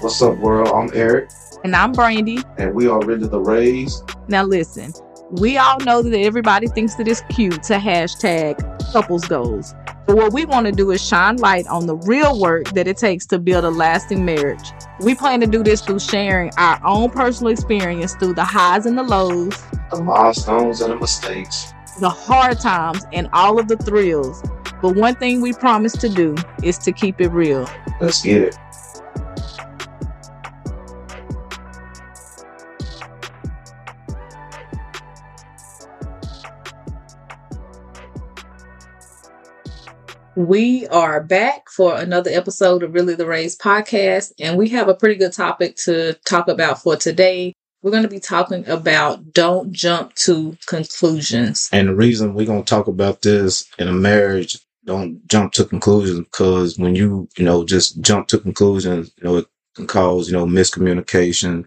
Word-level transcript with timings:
What's 0.00 0.20
up, 0.20 0.38
world? 0.38 0.68
I'm 0.68 0.90
Eric, 0.94 1.30
And 1.64 1.74
I'm 1.74 1.92
Brandy. 1.92 2.38
and 2.58 2.74
we 2.74 2.86
are 2.88 3.00
really 3.04 3.26
the 3.26 3.40
Rays. 3.40 4.02
Now 4.28 4.44
listen, 4.44 4.92
we 5.30 5.56
all 5.56 5.80
know 5.80 6.02
that 6.02 6.16
everybody 6.18 6.66
thinks 6.68 6.94
that 6.96 7.08
it's 7.08 7.22
cute 7.30 7.62
to 7.64 7.74
hashtag 7.76 8.58
couples 8.92 9.24
goals. 9.24 9.74
But 10.06 10.16
what 10.16 10.32
we 10.34 10.44
want 10.44 10.66
to 10.66 10.72
do 10.72 10.90
is 10.90 11.02
shine 11.02 11.36
light 11.36 11.66
on 11.66 11.86
the 11.86 11.96
real 11.96 12.38
work 12.38 12.68
that 12.74 12.86
it 12.86 12.98
takes 12.98 13.24
to 13.26 13.38
build 13.38 13.64
a 13.64 13.70
lasting 13.70 14.24
marriage. 14.24 14.70
We 15.00 15.14
plan 15.14 15.40
to 15.40 15.46
do 15.46 15.62
this 15.62 15.80
through 15.80 15.98
sharing 15.98 16.50
our 16.56 16.80
own 16.84 17.10
personal 17.10 17.52
experience 17.52 18.14
through 18.14 18.34
the 18.34 18.44
highs 18.44 18.86
and 18.86 18.96
the 18.96 19.02
lows, 19.02 19.60
The 19.90 20.02
milestones 20.02 20.80
and 20.80 20.92
the 20.92 20.96
mistakes. 20.96 21.72
the 22.00 22.08
hard 22.10 22.60
times, 22.60 23.04
and 23.12 23.28
all 23.32 23.58
of 23.58 23.68
the 23.68 23.76
thrills. 23.76 24.42
But 24.82 24.96
one 24.96 25.14
thing 25.16 25.40
we 25.40 25.52
promise 25.52 25.92
to 25.94 26.08
do 26.08 26.34
is 26.62 26.78
to 26.78 26.92
keep 26.92 27.20
it 27.20 27.28
real. 27.28 27.68
Let's 28.00 28.22
get 28.22 28.42
it. 28.42 28.58
We 40.36 40.88
are 40.88 41.22
back 41.22 41.68
for 41.70 41.94
another 41.96 42.28
episode 42.32 42.82
of 42.82 42.92
Really 42.92 43.14
the 43.14 43.26
Rays 43.26 43.56
podcast, 43.56 44.32
and 44.40 44.58
we 44.58 44.68
have 44.70 44.88
a 44.88 44.94
pretty 44.94 45.14
good 45.14 45.32
topic 45.32 45.76
to 45.84 46.14
talk 46.26 46.48
about 46.48 46.82
for 46.82 46.96
today. 46.96 47.52
We're 47.82 47.92
going 47.92 48.02
to 48.02 48.08
be 48.08 48.18
talking 48.18 48.66
about 48.66 49.32
don't 49.32 49.70
jump 49.70 50.14
to 50.14 50.58
conclusions. 50.66 51.68
And 51.72 51.88
the 51.88 51.94
reason 51.94 52.34
we're 52.34 52.46
gonna 52.46 52.64
talk 52.64 52.88
about 52.88 53.22
this 53.22 53.68
in 53.78 53.86
a 53.86 53.92
marriage, 53.92 54.58
don't 54.84 55.24
jump 55.28 55.52
to 55.52 55.64
conclusions 55.64 56.18
because 56.18 56.78
when 56.80 56.96
you, 56.96 57.28
you 57.36 57.44
know, 57.44 57.64
just 57.64 58.00
jump 58.00 58.26
to 58.28 58.38
conclusions, 58.38 59.12
you 59.16 59.24
know, 59.24 59.36
it 59.36 59.46
can 59.76 59.86
cause, 59.86 60.28
you 60.28 60.32
know, 60.32 60.46
miscommunication, 60.46 61.66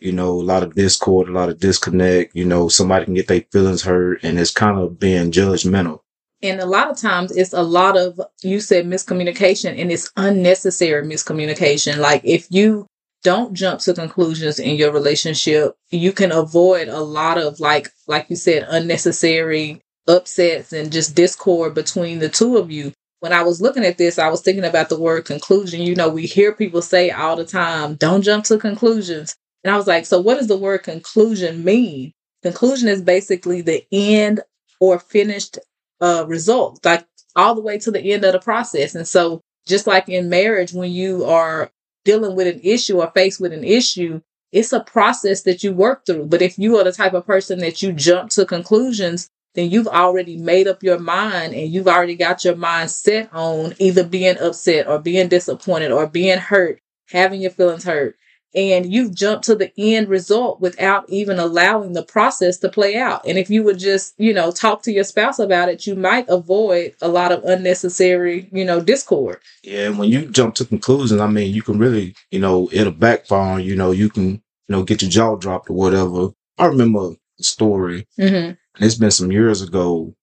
you 0.00 0.10
know, 0.10 0.30
a 0.30 0.42
lot 0.42 0.64
of 0.64 0.74
discord, 0.74 1.28
a 1.28 1.32
lot 1.32 1.48
of 1.48 1.60
disconnect, 1.60 2.34
you 2.34 2.44
know, 2.44 2.68
somebody 2.68 3.04
can 3.04 3.14
get 3.14 3.28
their 3.28 3.44
feelings 3.52 3.82
hurt 3.82 4.24
and 4.24 4.36
it's 4.36 4.50
kind 4.50 4.80
of 4.80 4.98
being 4.98 5.30
judgmental. 5.30 6.00
And 6.42 6.60
a 6.60 6.66
lot 6.66 6.90
of 6.90 6.96
times 6.96 7.36
it's 7.36 7.52
a 7.52 7.62
lot 7.62 7.98
of, 7.98 8.20
you 8.42 8.60
said 8.60 8.86
miscommunication, 8.86 9.78
and 9.78 9.92
it's 9.92 10.10
unnecessary 10.16 11.06
miscommunication. 11.06 11.98
Like 11.98 12.22
if 12.24 12.46
you 12.50 12.86
don't 13.22 13.52
jump 13.52 13.80
to 13.80 13.92
conclusions 13.92 14.58
in 14.58 14.76
your 14.76 14.92
relationship, 14.92 15.74
you 15.90 16.12
can 16.12 16.32
avoid 16.32 16.88
a 16.88 17.00
lot 17.00 17.36
of, 17.36 17.60
like, 17.60 17.90
like 18.06 18.30
you 18.30 18.36
said, 18.36 18.66
unnecessary 18.70 19.82
upsets 20.08 20.72
and 20.72 20.90
just 20.90 21.14
discord 21.14 21.74
between 21.74 22.18
the 22.18 22.30
two 22.30 22.56
of 22.56 22.70
you. 22.70 22.92
When 23.18 23.34
I 23.34 23.42
was 23.42 23.60
looking 23.60 23.84
at 23.84 23.98
this, 23.98 24.18
I 24.18 24.30
was 24.30 24.40
thinking 24.40 24.64
about 24.64 24.88
the 24.88 24.98
word 24.98 25.26
conclusion. 25.26 25.82
You 25.82 25.94
know, 25.94 26.08
we 26.08 26.24
hear 26.24 26.54
people 26.54 26.80
say 26.80 27.10
all 27.10 27.36
the 27.36 27.44
time, 27.44 27.96
don't 27.96 28.22
jump 28.22 28.44
to 28.46 28.56
conclusions. 28.56 29.36
And 29.62 29.74
I 29.74 29.76
was 29.76 29.86
like, 29.86 30.06
so 30.06 30.18
what 30.18 30.36
does 30.36 30.46
the 30.46 30.56
word 30.56 30.84
conclusion 30.84 31.62
mean? 31.62 32.12
Conclusion 32.42 32.88
is 32.88 33.02
basically 33.02 33.60
the 33.60 33.84
end 33.92 34.40
or 34.80 34.98
finished 34.98 35.58
uh, 36.00 36.24
result, 36.26 36.84
like 36.84 37.06
all 37.36 37.54
the 37.54 37.60
way 37.60 37.78
to 37.78 37.90
the 37.90 38.12
end 38.12 38.24
of 38.24 38.32
the 38.32 38.40
process. 38.40 38.94
And 38.94 39.06
so, 39.06 39.40
just 39.66 39.86
like 39.86 40.08
in 40.08 40.28
marriage, 40.28 40.72
when 40.72 40.90
you 40.90 41.24
are 41.24 41.70
dealing 42.04 42.34
with 42.34 42.46
an 42.46 42.60
issue 42.62 43.00
or 43.00 43.10
faced 43.14 43.40
with 43.40 43.52
an 43.52 43.64
issue, 43.64 44.20
it's 44.52 44.72
a 44.72 44.80
process 44.80 45.42
that 45.42 45.62
you 45.62 45.72
work 45.72 46.06
through. 46.06 46.26
But 46.26 46.42
if 46.42 46.58
you 46.58 46.76
are 46.78 46.84
the 46.84 46.92
type 46.92 47.14
of 47.14 47.26
person 47.26 47.58
that 47.60 47.82
you 47.82 47.92
jump 47.92 48.30
to 48.30 48.44
conclusions, 48.44 49.30
then 49.54 49.70
you've 49.70 49.88
already 49.88 50.36
made 50.36 50.66
up 50.66 50.82
your 50.82 50.98
mind 50.98 51.54
and 51.54 51.70
you've 51.70 51.88
already 51.88 52.16
got 52.16 52.44
your 52.44 52.56
mind 52.56 52.90
set 52.90 53.32
on 53.32 53.74
either 53.78 54.04
being 54.04 54.38
upset 54.38 54.88
or 54.88 54.98
being 54.98 55.28
disappointed 55.28 55.90
or 55.92 56.06
being 56.06 56.38
hurt, 56.38 56.80
having 57.08 57.40
your 57.40 57.50
feelings 57.50 57.84
hurt. 57.84 58.16
And 58.54 58.92
you've 58.92 59.14
jumped 59.14 59.44
to 59.44 59.54
the 59.54 59.72
end 59.76 60.08
result 60.08 60.60
without 60.60 61.08
even 61.08 61.38
allowing 61.38 61.92
the 61.92 62.02
process 62.02 62.58
to 62.58 62.68
play 62.68 62.96
out. 62.96 63.24
And 63.24 63.38
if 63.38 63.48
you 63.48 63.62
would 63.62 63.78
just, 63.78 64.14
you 64.18 64.34
know, 64.34 64.50
talk 64.50 64.82
to 64.82 64.92
your 64.92 65.04
spouse 65.04 65.38
about 65.38 65.68
it, 65.68 65.86
you 65.86 65.94
might 65.94 66.28
avoid 66.28 66.94
a 67.00 67.06
lot 67.06 67.30
of 67.30 67.44
unnecessary, 67.44 68.48
you 68.50 68.64
know, 68.64 68.80
discord. 68.80 69.38
Yeah, 69.62 69.86
and 69.86 69.98
when 69.98 70.08
you 70.08 70.26
jump 70.26 70.56
to 70.56 70.64
conclusions, 70.64 71.20
I 71.20 71.28
mean, 71.28 71.54
you 71.54 71.62
can 71.62 71.78
really, 71.78 72.14
you 72.32 72.40
know, 72.40 72.68
it'll 72.72 72.92
backfire. 72.92 73.60
You 73.60 73.76
know, 73.76 73.92
you 73.92 74.08
can, 74.08 74.26
you 74.30 74.40
know, 74.68 74.82
get 74.82 75.02
your 75.02 75.10
jaw 75.10 75.36
dropped 75.36 75.70
or 75.70 75.74
whatever. 75.74 76.30
I 76.58 76.66
remember 76.66 77.14
a 77.38 77.42
story. 77.42 78.08
Mm-hmm. 78.18 78.34
and 78.34 78.58
It's 78.80 78.96
been 78.96 79.12
some 79.12 79.30
years 79.30 79.62
ago. 79.62 80.14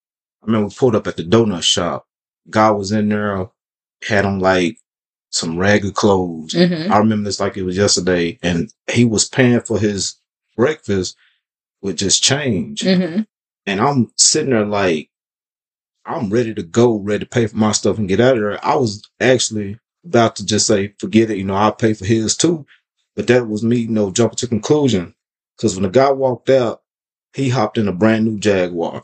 I 0.43 0.47
remember 0.47 0.67
we 0.67 0.75
pulled 0.75 0.95
up 0.95 1.07
at 1.07 1.15
the 1.15 1.23
donut 1.23 1.63
shop. 1.63 2.05
Guy 2.49 2.71
was 2.71 2.91
in 2.91 3.09
there, 3.09 3.47
had 4.03 4.25
him 4.25 4.39
like 4.39 4.77
some 5.29 5.57
ragged 5.57 5.93
clothes. 5.93 6.53
Mm-hmm. 6.53 6.91
I 6.91 6.97
remember 6.97 7.25
this 7.25 7.39
like 7.39 7.57
it 7.57 7.63
was 7.63 7.77
yesterday, 7.77 8.39
and 8.41 8.71
he 8.91 9.05
was 9.05 9.27
paying 9.27 9.61
for 9.61 9.79
his 9.79 10.15
breakfast 10.55 11.15
with 11.81 11.97
just 11.97 12.23
change. 12.23 12.81
Mm-hmm. 12.81 13.21
And 13.65 13.81
I'm 13.81 14.11
sitting 14.15 14.51
there 14.51 14.65
like, 14.65 15.09
I'm 16.05 16.29
ready 16.29 16.53
to 16.53 16.63
go, 16.63 16.97
ready 16.97 17.25
to 17.25 17.29
pay 17.29 17.47
for 17.47 17.57
my 17.57 17.73
stuff 17.73 17.97
and 17.97 18.07
get 18.07 18.21
out 18.21 18.37
of 18.37 18.41
there. 18.41 18.65
I 18.65 18.75
was 18.75 19.03
actually 19.19 19.77
about 20.05 20.37
to 20.37 20.45
just 20.45 20.65
say, 20.65 20.93
forget 20.99 21.29
it, 21.29 21.37
you 21.37 21.43
know, 21.43 21.55
I'll 21.55 21.73
pay 21.73 21.93
for 21.93 22.05
his 22.05 22.37
too. 22.37 22.65
But 23.15 23.27
that 23.27 23.47
was 23.47 23.63
me, 23.63 23.77
you 23.79 23.89
know, 23.89 24.11
jumping 24.11 24.37
to 24.37 24.47
conclusion. 24.47 25.15
Cause 25.59 25.75
when 25.75 25.83
the 25.83 25.89
guy 25.89 26.11
walked 26.11 26.49
out, 26.49 26.81
he 27.33 27.49
hopped 27.49 27.77
in 27.77 27.87
a 27.87 27.91
brand 27.91 28.25
new 28.25 28.39
Jaguar. 28.39 29.03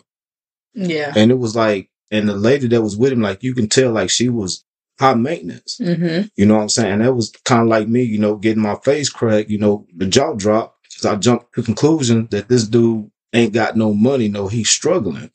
Yeah. 0.73 1.11
And 1.15 1.29
it 1.29 1.39
was 1.39 1.55
like, 1.55 1.89
and 2.09 2.29
the 2.29 2.35
lady 2.35 2.67
that 2.67 2.81
was 2.81 2.95
with 2.95 3.11
him, 3.11 3.21
like 3.21 3.43
you 3.43 3.53
can 3.53 3.67
tell 3.67 3.91
like 3.91 4.09
she 4.09 4.29
was 4.29 4.63
high 4.99 5.13
maintenance. 5.15 5.77
Mm-hmm. 5.81 6.27
You 6.35 6.45
know 6.45 6.55
what 6.55 6.61
I'm 6.61 6.69
saying? 6.69 6.99
That 6.99 7.13
was 7.13 7.31
kind 7.45 7.63
of 7.63 7.67
like 7.67 7.87
me, 7.87 8.03
you 8.03 8.19
know, 8.19 8.35
getting 8.35 8.61
my 8.61 8.75
face 8.83 9.09
cracked, 9.09 9.49
you 9.49 9.57
know, 9.57 9.85
the 9.95 10.05
jaw 10.05 10.33
drop. 10.33 10.77
Cause 10.95 11.05
I 11.05 11.15
jumped 11.15 11.53
to 11.55 11.61
the 11.61 11.65
conclusion 11.65 12.27
that 12.31 12.49
this 12.49 12.67
dude 12.67 13.09
ain't 13.33 13.53
got 13.53 13.75
no 13.75 13.93
money. 13.93 14.27
No, 14.27 14.47
he's 14.47 14.69
struggling. 14.69 15.31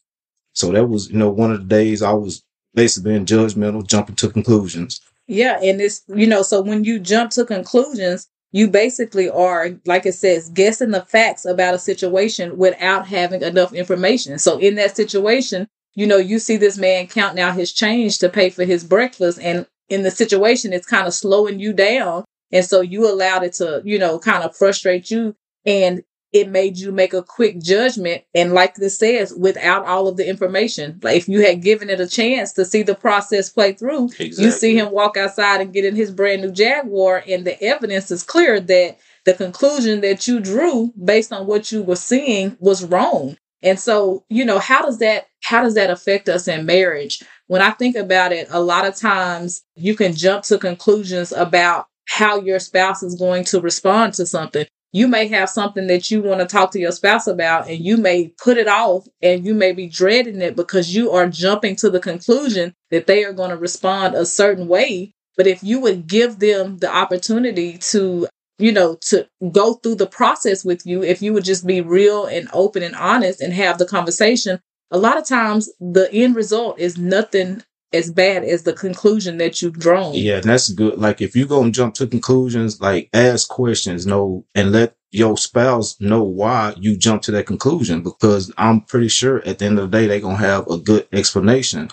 So 0.53 0.71
that 0.73 0.87
was, 0.87 1.11
you 1.11 1.19
know, 1.19 1.31
one 1.31 1.53
of 1.53 1.61
the 1.61 1.67
days 1.67 2.03
I 2.03 2.13
was 2.13 2.45
basically 2.75 3.13
being 3.13 3.27
judgmental, 3.27 3.87
jumping 3.87 4.15
to 4.17 4.31
conclusions. 4.31 5.01
Yeah, 5.27 5.59
and 5.63 5.81
it's 5.81 6.03
you 6.09 6.27
know, 6.27 6.43
so 6.43 6.63
when 6.63 6.85
you 6.85 6.99
jump 6.99 7.33
to 7.33 7.45
conclusions, 7.45 8.29
you 8.53 8.69
basically 8.69 9.29
are, 9.29 9.71
like 9.85 10.07
it 10.07 10.15
says, 10.15 10.49
guessing 10.51 10.91
the 10.91 11.03
facts 11.03 11.45
about 11.45 11.75
a 11.75 11.79
situation 11.79 12.57
without 12.57 13.07
having 13.07 13.43
enough 13.43 13.75
information. 13.75 14.39
So 14.39 14.59
in 14.59 14.77
that 14.77 14.97
situation, 14.97 15.69
you 15.99 16.07
know, 16.07 16.17
you 16.17 16.39
see 16.39 16.57
this 16.57 16.79
man 16.79 17.09
counting 17.09 17.43
out 17.43 17.57
his 17.57 17.73
change 17.73 18.21
to 18.21 18.29
pay 18.29 18.51
for 18.51 18.65
his 18.65 18.85
breakfast, 18.85 19.41
and 19.43 19.67
in 19.89 20.05
the 20.05 20.13
situation, 20.13 20.73
it's 20.73 20.87
kind 20.87 21.09
of 21.09 21.13
slowing 21.13 21.59
you 21.59 21.73
down, 21.73 22.25
and 22.53 22.65
so 22.65 22.81
you 22.81 23.11
allowed 23.11 23.43
it 23.43 23.55
to, 23.55 23.83
you 23.85 23.99
know, 23.99 24.17
kind 24.21 24.45
of 24.45 24.57
frustrate 24.57 25.11
you, 25.11 25.35
and 25.67 26.05
it 26.33 26.51
made 26.51 26.79
you 26.79 26.93
make 26.93 27.15
a 27.15 27.23
quick 27.23 27.61
judgment. 27.61 28.23
And 28.33 28.53
like 28.53 28.77
this 28.77 28.97
says, 28.97 29.35
without 29.35 29.87
all 29.87 30.07
of 30.07 30.17
the 30.17 30.29
information, 30.29 31.01
like 31.03 31.17
if 31.17 31.29
you 31.29 31.45
had 31.45 31.63
given 31.63 31.91
it 31.91 31.99
a 31.99 32.07
chance 32.07 32.53
to 32.53 32.65
see 32.65 32.85
the 32.85 32.95
process 32.95 33.51
play 33.51 33.73
through, 33.73 34.11
you 34.21 34.53
see 34.53 34.79
him 34.79 34.93
walk 34.93 35.17
outside 35.17 35.61
and 35.61 35.73
get 35.73 35.85
in 35.85 35.97
his 35.97 36.13
brand 36.13 36.43
new 36.43 36.53
Jaguar, 36.53 37.25
and 37.27 37.45
the 37.45 37.61
evidence 37.61 38.13
is 38.13 38.23
clear 38.23 38.61
that 38.61 38.99
the 39.25 39.35
conclusion 39.35 40.01
that 40.03 40.29
you 40.29 40.39
drew 40.39 40.93
based 41.03 41.33
on 41.33 41.49
what 41.49 41.73
you 41.73 41.83
were 41.83 41.97
seeing 41.97 42.57
was 42.61 42.85
wrong. 42.85 43.37
And 43.65 43.81
so, 43.81 44.25
you 44.29 44.45
know, 44.45 44.61
how 44.61 44.83
does 44.83 44.99
that 44.99 45.28
how 45.43 45.63
does 45.63 45.75
that 45.75 45.91
affect 45.91 46.29
us 46.29 46.49
in 46.49 46.67
marriage? 46.67 47.23
When 47.47 47.63
I 47.63 47.71
think 47.71 47.97
about 47.97 48.33
it, 48.33 48.49
a 48.51 48.61
lot 48.61 48.87
of 48.87 48.97
times 48.97 49.63
you 49.75 49.95
can 49.95 50.15
jump 50.15 50.45
to 50.45 50.59
conclusions 50.59 51.33
about 51.33 51.87
how 52.07 52.41
your 52.41 52.59
spouse 52.59 53.03
is 53.03 53.15
going 53.15 53.45
to 53.45 53.61
respond 53.61 54.15
to 54.15 54.27
something. 54.27 54.67
You 54.93 55.07
may 55.07 55.29
have 55.29 55.51
something 55.51 55.87
that 55.89 56.11
you 56.11 56.23
want 56.23 56.41
to 56.41 56.47
talk 56.47 56.71
to 56.73 56.79
your 56.79 56.93
spouse 56.93 57.27
about 57.27 57.69
and 57.69 57.79
you 57.79 57.99
may 57.99 58.29
put 58.43 58.57
it 58.57 58.69
off 58.69 59.07
and 59.23 59.45
you 59.45 59.55
may 59.55 59.73
be 59.73 59.87
dreading 59.87 60.41
it 60.41 60.57
because 60.57 60.95
you 60.95 61.11
are 61.13 61.29
jumping 61.29 61.77
to 61.77 61.91
the 61.91 62.01
conclusion 62.01 62.75
that 62.91 63.07
they 63.07 63.25
are 63.25 63.35
going 63.35 63.51
to 63.51 63.57
respond 63.57 64.15
a 64.15 64.25
certain 64.25 64.67
way. 64.67 65.13
But 65.37 65.47
if 65.47 65.63
you 65.63 65.81
would 65.81 66.07
give 66.07 66.39
them 66.39 66.79
the 66.79 66.95
opportunity 66.95 67.77
to, 67.79 68.27
you 68.59 68.73
know, 68.73 68.97
to 69.03 69.29
go 69.53 69.75
through 69.75 69.97
the 69.97 70.07
process 70.07 70.65
with 70.65 70.87
you, 70.87 71.03
if 71.03 71.21
you 71.21 71.35
would 71.35 71.45
just 71.45 71.67
be 71.67 71.83
real 71.83 72.25
and 72.25 72.49
open 72.55 72.83
and 72.83 72.97
honest 72.97 73.43
and 73.43 73.53
have 73.53 73.79
the 73.79 73.87
conversation, 73.87 74.59
a 74.91 74.99
lot 74.99 75.19
of 75.19 75.27
times 75.27 75.71
the 75.81 76.09
end 76.13 76.37
result 76.37 76.79
is 76.79 76.99
nothing 76.99 77.63
as 77.93 78.11
bad 78.11 78.45
as 78.45 78.65
the 78.65 78.73
conclusion 78.73 79.39
that 79.39 79.63
you've 79.63 79.79
drawn. 79.79 80.15
Yeah, 80.15 80.41
that's 80.41 80.71
good. 80.71 80.99
Like 80.99 81.21
if 81.21 81.35
you 81.35 81.47
go 81.47 81.63
and 81.63 81.73
jump 81.75 81.95
to 81.95 82.07
conclusions, 82.07 82.81
like 82.81 83.09
ask 83.15 83.49
questions, 83.49 84.07
know, 84.07 84.45
and 84.55 84.73
let 84.73 84.95
your 85.11 85.39
spouse 85.39 85.99
know 86.01 86.23
why 86.23 86.75
you 86.79 86.97
jump 86.97 87.23
to 87.23 87.31
that 87.33 87.47
conclusion 87.47 88.03
because 88.03 88.53
I'm 88.59 88.83
pretty 88.83 89.09
sure 89.09 89.43
at 89.47 89.59
the 89.59 89.65
end 89.65 89.79
of 89.79 89.91
the 89.91 89.99
day 89.99 90.07
they're 90.07 90.21
gonna 90.21 90.37
have 90.37 90.67
a 90.69 90.77
good 90.79 91.09
explanation. 91.13 91.91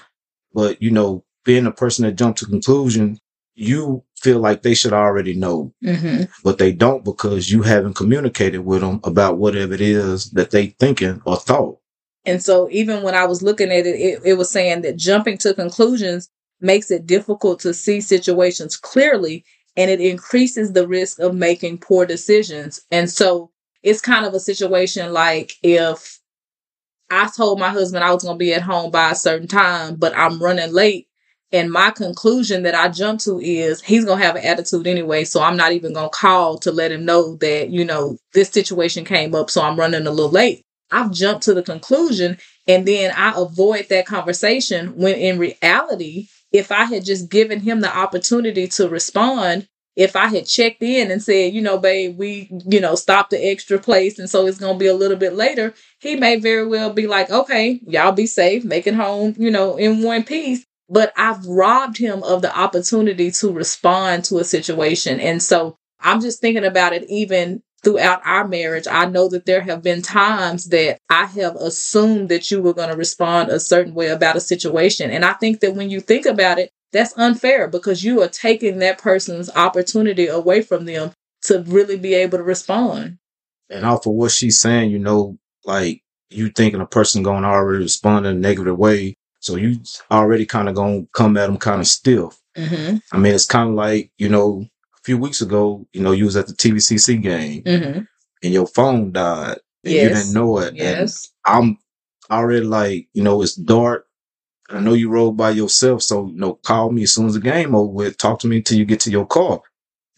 But 0.54 0.82
you 0.82 0.92
know, 0.92 1.24
being 1.46 1.66
a 1.66 1.72
person 1.72 2.06
that 2.06 2.14
jumped 2.14 2.40
to 2.40 2.46
conclusion, 2.46 3.20
you 3.54 4.04
feel 4.18 4.40
like 4.40 4.64
they 4.64 4.74
should 4.74 4.92
already 4.94 5.34
know, 5.34 5.74
hmm 5.82 6.24
but 6.44 6.58
they 6.58 6.74
don't 6.74 7.06
because 7.06 7.50
you 7.50 7.62
haven't 7.62 7.96
communicated 7.96 8.60
with 8.60 8.82
them 8.82 9.00
about 9.04 9.38
whatever 9.38 9.74
it 9.74 9.82
is 9.82 10.32
that 10.32 10.52
they 10.52 10.68
thinking 10.68 11.22
or 11.26 11.38
thought. 11.38 11.80
And 12.26 12.42
so 12.42 12.70
even 12.72 13.04
when 13.04 13.16
I 13.16 13.26
was 13.26 13.42
looking 13.42 13.72
at 13.72 13.86
it, 13.86 13.96
it, 13.96 14.22
it 14.26 14.34
was 14.36 14.52
saying 14.52 14.82
that 14.82 14.98
jumping 14.98 15.38
to 15.40 15.54
conclusions 15.54 16.30
makes 16.62 16.90
it 16.92 17.06
difficult 17.06 17.60
to 17.62 17.74
see 17.74 18.02
situations 18.02 18.78
clearly 18.78 19.46
and 19.78 19.92
it 19.92 20.00
increases 20.00 20.74
the 20.74 20.88
risk 20.88 21.20
of 21.20 21.36
making 21.36 21.78
poor 21.78 22.06
decisions. 22.06 22.82
And 22.92 23.10
so 23.10 23.52
it's 23.84 24.02
kind 24.02 24.26
of 24.26 24.34
a 24.34 24.40
situation 24.40 25.14
like 25.14 25.54
if 25.62 26.20
I 27.12 27.30
told 27.36 27.60
my 27.60 27.70
husband 27.70 28.04
I 28.04 28.14
was 28.14 28.24
going 28.24 28.36
to 28.36 28.40
be 28.40 28.54
at 28.54 28.62
home 28.64 28.90
by 28.90 29.12
a 29.12 29.16
certain 29.16 29.48
time, 29.48 29.96
but 29.96 30.18
I'm 30.18 30.42
running 30.42 30.74
late. 30.74 31.08
And 31.52 31.72
my 31.72 31.92
conclusion 31.92 32.64
that 32.64 32.74
I 32.74 32.90
jump 32.90 33.20
to 33.22 33.40
is 33.40 33.82
he's 33.82 34.04
going 34.04 34.20
to 34.20 34.26
have 34.26 34.36
an 34.36 34.44
attitude 34.44 34.88
anyway. 34.88 35.24
So 35.24 35.42
I'm 35.42 35.56
not 35.56 35.72
even 35.74 35.94
going 35.94 36.10
to 36.10 36.18
call 36.18 36.58
to 36.60 36.72
let 36.72 36.92
him 36.92 37.06
know 37.06 37.36
that, 37.38 37.70
you 37.70 37.86
know, 37.86 38.18
this 38.34 38.50
situation 38.50 39.06
came 39.06 39.36
up. 39.36 39.50
So 39.50 39.62
I'm 39.62 39.80
running 39.80 40.08
a 40.08 40.12
little 40.12 40.32
late. 40.32 40.65
I've 40.92 41.12
jumped 41.12 41.44
to 41.44 41.54
the 41.54 41.64
conclusion 41.64 42.38
and 42.68 42.88
then 42.88 43.12
I 43.16 43.34
avoid 43.36 43.88
that 43.90 44.06
conversation 44.06 44.96
when 44.96 45.16
in 45.16 45.38
reality, 45.38 46.28
if 46.52 46.72
I 46.72 46.86
had 46.86 47.06
just 47.06 47.30
given 47.30 47.60
him 47.60 47.82
the 47.82 47.96
opportunity 47.96 48.68
to 48.70 48.88
respond, 48.88 49.68
if 49.96 50.16
I 50.16 50.28
had 50.28 50.46
checked 50.46 50.84
in 50.84 51.10
and 51.10 51.24
said, 51.24 51.54
you 51.54 51.62
know, 51.62 51.78
babe, 51.78 52.18
we, 52.18 52.50
you 52.66 52.82
know, 52.82 52.96
stopped 52.96 53.30
the 53.32 53.44
extra 53.46 53.80
place 53.80 54.20
and 54.20 54.30
so 54.30 54.46
it's 54.46 54.60
going 54.60 54.76
to 54.76 54.80
be 54.80 54.88
a 54.88 54.94
little 54.94 55.18
bit 55.18 55.34
later, 55.34 55.74
he 56.00 56.16
may 56.16 56.38
very 56.38 56.68
well 56.68 56.92
be 56.92 57.08
like, 57.08 57.30
okay, 57.30 57.80
y'all 57.88 58.12
be 58.12 58.26
safe, 58.26 58.64
make 58.66 58.88
it 58.88 58.96
home, 58.96 59.36
you 59.38 59.52
know, 59.52 59.78
in 59.78 60.04
one 60.04 60.24
piece. 60.24 60.66
But 60.90 61.14
I've 61.18 61.46
robbed 61.46 61.98
him 61.98 62.22
of 62.24 62.42
the 62.42 62.56
opportunity 62.56 63.32
to 63.32 63.52
respond 63.52 64.26
to 64.26 64.38
a 64.38 64.44
situation. 64.44 65.20
And 65.20 65.42
so 65.42 65.78
I'm 66.00 66.22
just 66.22 66.42
thinking 66.42 66.66
about 66.66 66.94
it 66.94 67.10
even 67.10 67.64
throughout 67.86 68.20
our 68.26 68.48
marriage. 68.48 68.88
I 68.90 69.06
know 69.06 69.30
that 69.30 69.46
there 69.46 69.62
have 69.62 69.84
been 69.84 70.02
times 70.02 70.70
that 70.70 70.98
I 71.10 71.26
have 71.28 71.56
assumed 71.56 72.30
that 72.30 72.50
you 72.50 72.60
were 72.62 72.74
going 72.74 72.90
to 72.90 72.98
respond 72.98 73.50
a 73.50 73.60
certain 73.60 73.94
way 73.94 74.08
about 74.08 74.36
a 74.36 74.42
situation. 74.42 75.12
And 75.12 75.24
I 75.24 75.34
think 75.34 75.60
that 75.60 75.76
when 75.76 75.92
you 75.92 76.02
think 76.02 76.26
about 76.26 76.58
it, 76.58 76.72
that's 76.92 77.18
unfair 77.18 77.68
because 77.68 78.04
you 78.04 78.24
are 78.24 78.28
taking 78.28 78.80
that 78.80 78.98
person's 78.98 79.52
opportunity 79.56 80.26
away 80.26 80.64
from 80.64 80.86
them 80.86 81.12
to 81.44 81.64
really 81.68 81.98
be 81.98 82.16
able 82.16 82.40
to 82.40 82.44
respond. 82.44 83.20
And 83.70 83.86
off 83.86 84.08
of 84.08 84.14
what 84.14 84.32
she's 84.32 84.60
saying, 84.60 84.90
you 84.90 85.00
know, 85.00 85.38
like 85.64 86.02
you 86.32 86.50
thinking 86.50 86.82
a 86.82 86.88
person 86.88 87.22
going 87.22 87.44
to 87.44 87.50
already 87.50 87.84
respond 87.84 88.26
in 88.26 88.36
a 88.36 88.40
negative 88.40 88.78
way. 88.80 89.16
So 89.42 89.58
you 89.58 89.80
already 90.10 90.48
kind 90.48 90.70
of 90.70 90.76
going 90.76 91.04
to 91.04 91.10
come 91.12 91.38
at 91.38 91.46
them 91.46 91.58
kind 91.58 91.82
of 91.82 91.88
stiff. 91.88 92.42
Mm-hmm. 92.58 92.98
I 93.12 93.18
mean, 93.20 93.36
it's 93.36 93.46
kind 93.46 93.70
of 93.70 93.76
like, 93.76 94.12
you 94.18 94.30
know, 94.30 94.66
few 95.06 95.18
weeks 95.18 95.42
ago, 95.42 95.88
you 95.94 96.02
know, 96.02 96.12
you 96.12 96.26
was 96.26 96.36
at 96.36 96.48
the 96.48 96.54
TVCC 96.54 97.22
game 97.22 97.64
Mm-hmm. 97.64 98.00
and 98.44 98.54
your 98.54 98.68
phone 98.68 99.12
died 99.12 99.60
and 99.84 99.94
you 99.94 100.00
didn't 100.10 100.34
know 100.34 100.58
it. 100.60 100.70
And 100.70 100.78
Yes. 100.78 101.30
I'm 101.46 101.78
already 102.32 102.66
like, 102.66 103.08
you 103.14 103.24
know, 103.24 103.42
it's 103.42 103.56
dark. 103.56 104.08
I 104.70 104.80
know 104.80 104.94
you 104.94 105.10
rode 105.10 105.38
by 105.38 105.52
yourself, 105.52 106.02
so 106.02 106.28
you 106.28 106.34
know, 106.38 106.56
call 106.56 106.92
me 106.92 107.04
as 107.04 107.14
soon 107.14 107.28
as 107.28 107.36
the 107.36 107.40
game 107.40 107.76
over 107.76 107.92
with. 107.92 108.18
Talk 108.18 108.40
to 108.40 108.48
me 108.48 108.58
until 108.58 108.80
you 108.80 108.86
get 108.86 109.00
to 109.02 109.12
your 109.12 109.28
car. 109.28 109.62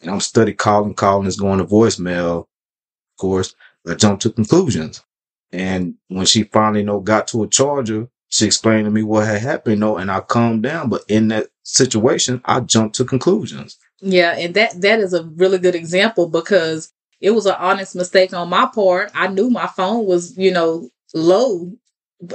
And 0.02 0.10
I'm 0.10 0.22
study 0.22 0.54
calling, 0.54 0.94
calling, 0.94 1.28
it's 1.28 1.36
going 1.40 1.60
to 1.60 1.66
voicemail. 1.66 2.40
Of 2.42 3.18
course, 3.20 3.54
I 3.86 3.96
jumped 3.96 4.22
to 4.24 4.30
conclusions. 4.32 5.04
And 5.52 5.96
when 6.08 6.26
she 6.26 6.44
finally, 6.44 6.80
you 6.82 6.86
know, 6.86 7.02
got 7.02 7.28
to 7.30 7.44
a 7.44 7.48
charger, 7.48 8.08
she 8.30 8.46
explained 8.46 8.86
to 8.86 8.92
me 8.92 9.04
what 9.04 9.26
had 9.28 9.42
happened, 9.42 9.76
you 9.76 9.80
know, 9.80 9.98
and 9.98 10.10
I 10.12 10.20
calmed 10.22 10.64
down. 10.64 10.90
But 10.90 11.04
in 11.10 11.28
that 11.30 11.48
situation, 11.64 12.42
I 12.46 12.62
jumped 12.62 12.96
to 12.98 13.06
conclusions. 13.06 13.78
Yeah, 14.00 14.36
and 14.38 14.54
that 14.56 14.80
that 14.82 15.00
is 15.00 15.14
a 15.14 15.24
really 15.24 15.58
good 15.58 15.76
example 15.76 16.28
because 16.28 16.92
it 17.20 17.32
was 17.32 17.46
an 17.48 17.56
honest 17.58 17.96
mistake 17.96 18.34
on 18.34 18.50
my 18.50 18.68
part. 18.74 19.12
I 19.16 19.28
knew 19.28 19.50
my 19.50 19.68
phone 19.68 20.06
was, 20.06 20.38
you 20.38 20.52
know, 20.52 20.90
low 21.16 21.72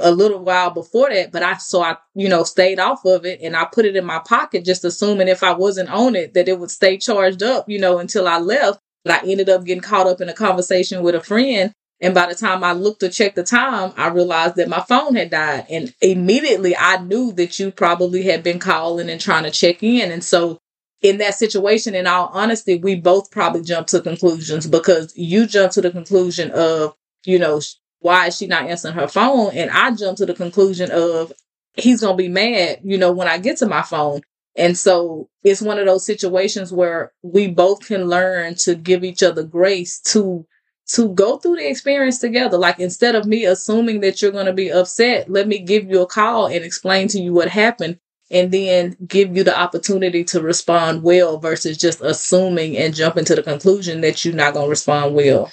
a 0.01 0.11
little 0.11 0.39
while 0.43 0.71
before 0.71 1.09
that, 1.09 1.31
but 1.31 1.41
I 1.43 1.55
so 1.57 1.81
I, 1.81 1.97
you 2.15 2.27
know, 2.29 2.43
stayed 2.43 2.79
off 2.79 3.05
of 3.05 3.25
it 3.25 3.39
and 3.41 3.55
I 3.55 3.65
put 3.65 3.85
it 3.85 3.95
in 3.95 4.05
my 4.05 4.19
pocket 4.19 4.65
just 4.65 4.83
assuming 4.85 5.27
if 5.29 5.41
I 5.43 5.53
wasn't 5.53 5.89
on 5.89 6.15
it 6.15 6.33
that 6.33 6.47
it 6.49 6.59
would 6.59 6.71
stay 6.71 6.97
charged 6.97 7.43
up, 7.43 7.69
you 7.69 7.79
know, 7.79 7.97
until 7.99 8.27
I 8.27 8.39
left. 8.39 8.79
But 9.05 9.23
I 9.23 9.27
ended 9.29 9.49
up 9.49 9.65
getting 9.65 9.81
caught 9.83 10.07
up 10.07 10.21
in 10.21 10.29
a 10.29 10.33
conversation 10.33 11.01
with 11.03 11.15
a 11.15 11.21
friend 11.21 11.73
and 12.01 12.13
by 12.13 12.27
the 12.27 12.35
time 12.35 12.63
I 12.63 12.73
looked 12.73 12.99
to 13.01 13.09
check 13.09 13.35
the 13.35 13.43
time, 13.43 13.93
I 13.95 14.07
realized 14.09 14.55
that 14.57 14.67
my 14.67 14.81
phone 14.81 15.15
had 15.15 15.29
died. 15.29 15.65
And 15.69 15.93
immediately 16.01 16.75
I 16.75 16.97
knew 16.97 17.31
that 17.33 17.59
you 17.59 17.71
probably 17.71 18.23
had 18.23 18.43
been 18.43 18.59
calling 18.59 19.09
and 19.09 19.21
trying 19.21 19.43
to 19.43 19.51
check 19.51 19.83
in. 19.83 20.11
And 20.11 20.23
so 20.23 20.59
in 21.03 21.17
that 21.17 21.35
situation, 21.35 21.93
in 21.93 22.07
all 22.07 22.29
honesty, 22.33 22.77
we 22.77 22.95
both 22.95 23.29
probably 23.29 23.61
jumped 23.61 23.89
to 23.91 24.01
conclusions 24.01 24.65
because 24.65 25.13
you 25.15 25.45
jumped 25.45 25.75
to 25.75 25.81
the 25.81 25.91
conclusion 25.91 26.49
of, 26.51 26.95
you 27.25 27.37
know, 27.37 27.61
why 27.99 28.27
is 28.27 28.37
she 28.37 28.47
not 28.47 28.63
answering 28.63 28.95
her 28.95 29.07
phone? 29.07 29.51
And 29.53 29.69
I 29.69 29.91
jumped 29.91 30.19
to 30.19 30.25
the 30.25 30.33
conclusion 30.33 30.89
of 30.91 31.33
he's 31.73 32.01
going 32.01 32.13
to 32.17 32.23
be 32.23 32.29
mad, 32.29 32.79
you 32.83 32.97
know, 32.97 33.11
when 33.11 33.27
I 33.27 33.37
get 33.37 33.57
to 33.57 33.67
my 33.67 33.81
phone. 33.81 34.21
And 34.55 34.77
so 34.77 35.29
it's 35.43 35.61
one 35.61 35.77
of 35.77 35.85
those 35.85 36.05
situations 36.05 36.71
where 36.71 37.11
we 37.21 37.47
both 37.47 37.85
can 37.85 38.05
learn 38.05 38.55
to 38.59 38.75
give 38.75 39.03
each 39.03 39.23
other 39.23 39.43
grace 39.43 39.99
to 40.11 40.47
to 40.85 41.09
go 41.13 41.37
through 41.37 41.55
the 41.55 41.69
experience 41.69 42.19
together. 42.19 42.57
Like 42.57 42.79
instead 42.79 43.15
of 43.15 43.25
me 43.25 43.45
assuming 43.45 44.01
that 44.01 44.21
you're 44.21 44.31
going 44.31 44.47
to 44.47 44.53
be 44.53 44.71
upset, 44.71 45.29
let 45.29 45.47
me 45.47 45.59
give 45.59 45.89
you 45.89 46.01
a 46.01 46.07
call 46.07 46.47
and 46.47 46.63
explain 46.63 47.07
to 47.09 47.19
you 47.19 47.33
what 47.33 47.47
happened 47.47 47.99
and 48.33 48.51
then 48.51 48.97
give 49.07 49.37
you 49.37 49.43
the 49.43 49.57
opportunity 49.57 50.23
to 50.23 50.41
respond 50.41 51.03
well 51.03 51.37
versus 51.37 51.77
just 51.77 52.01
assuming 52.01 52.75
and 52.75 52.95
jumping 52.95 53.25
to 53.25 53.35
the 53.35 53.43
conclusion 53.43 54.01
that 54.01 54.25
you're 54.25 54.33
not 54.33 54.55
going 54.55 54.65
to 54.65 54.69
respond 54.71 55.13
well. 55.13 55.51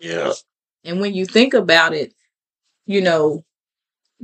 Yeah. 0.00 0.32
And 0.84 1.00
when 1.00 1.14
you 1.14 1.24
think 1.24 1.54
about 1.54 1.94
it, 1.94 2.12
you 2.86 3.00
know, 3.00 3.44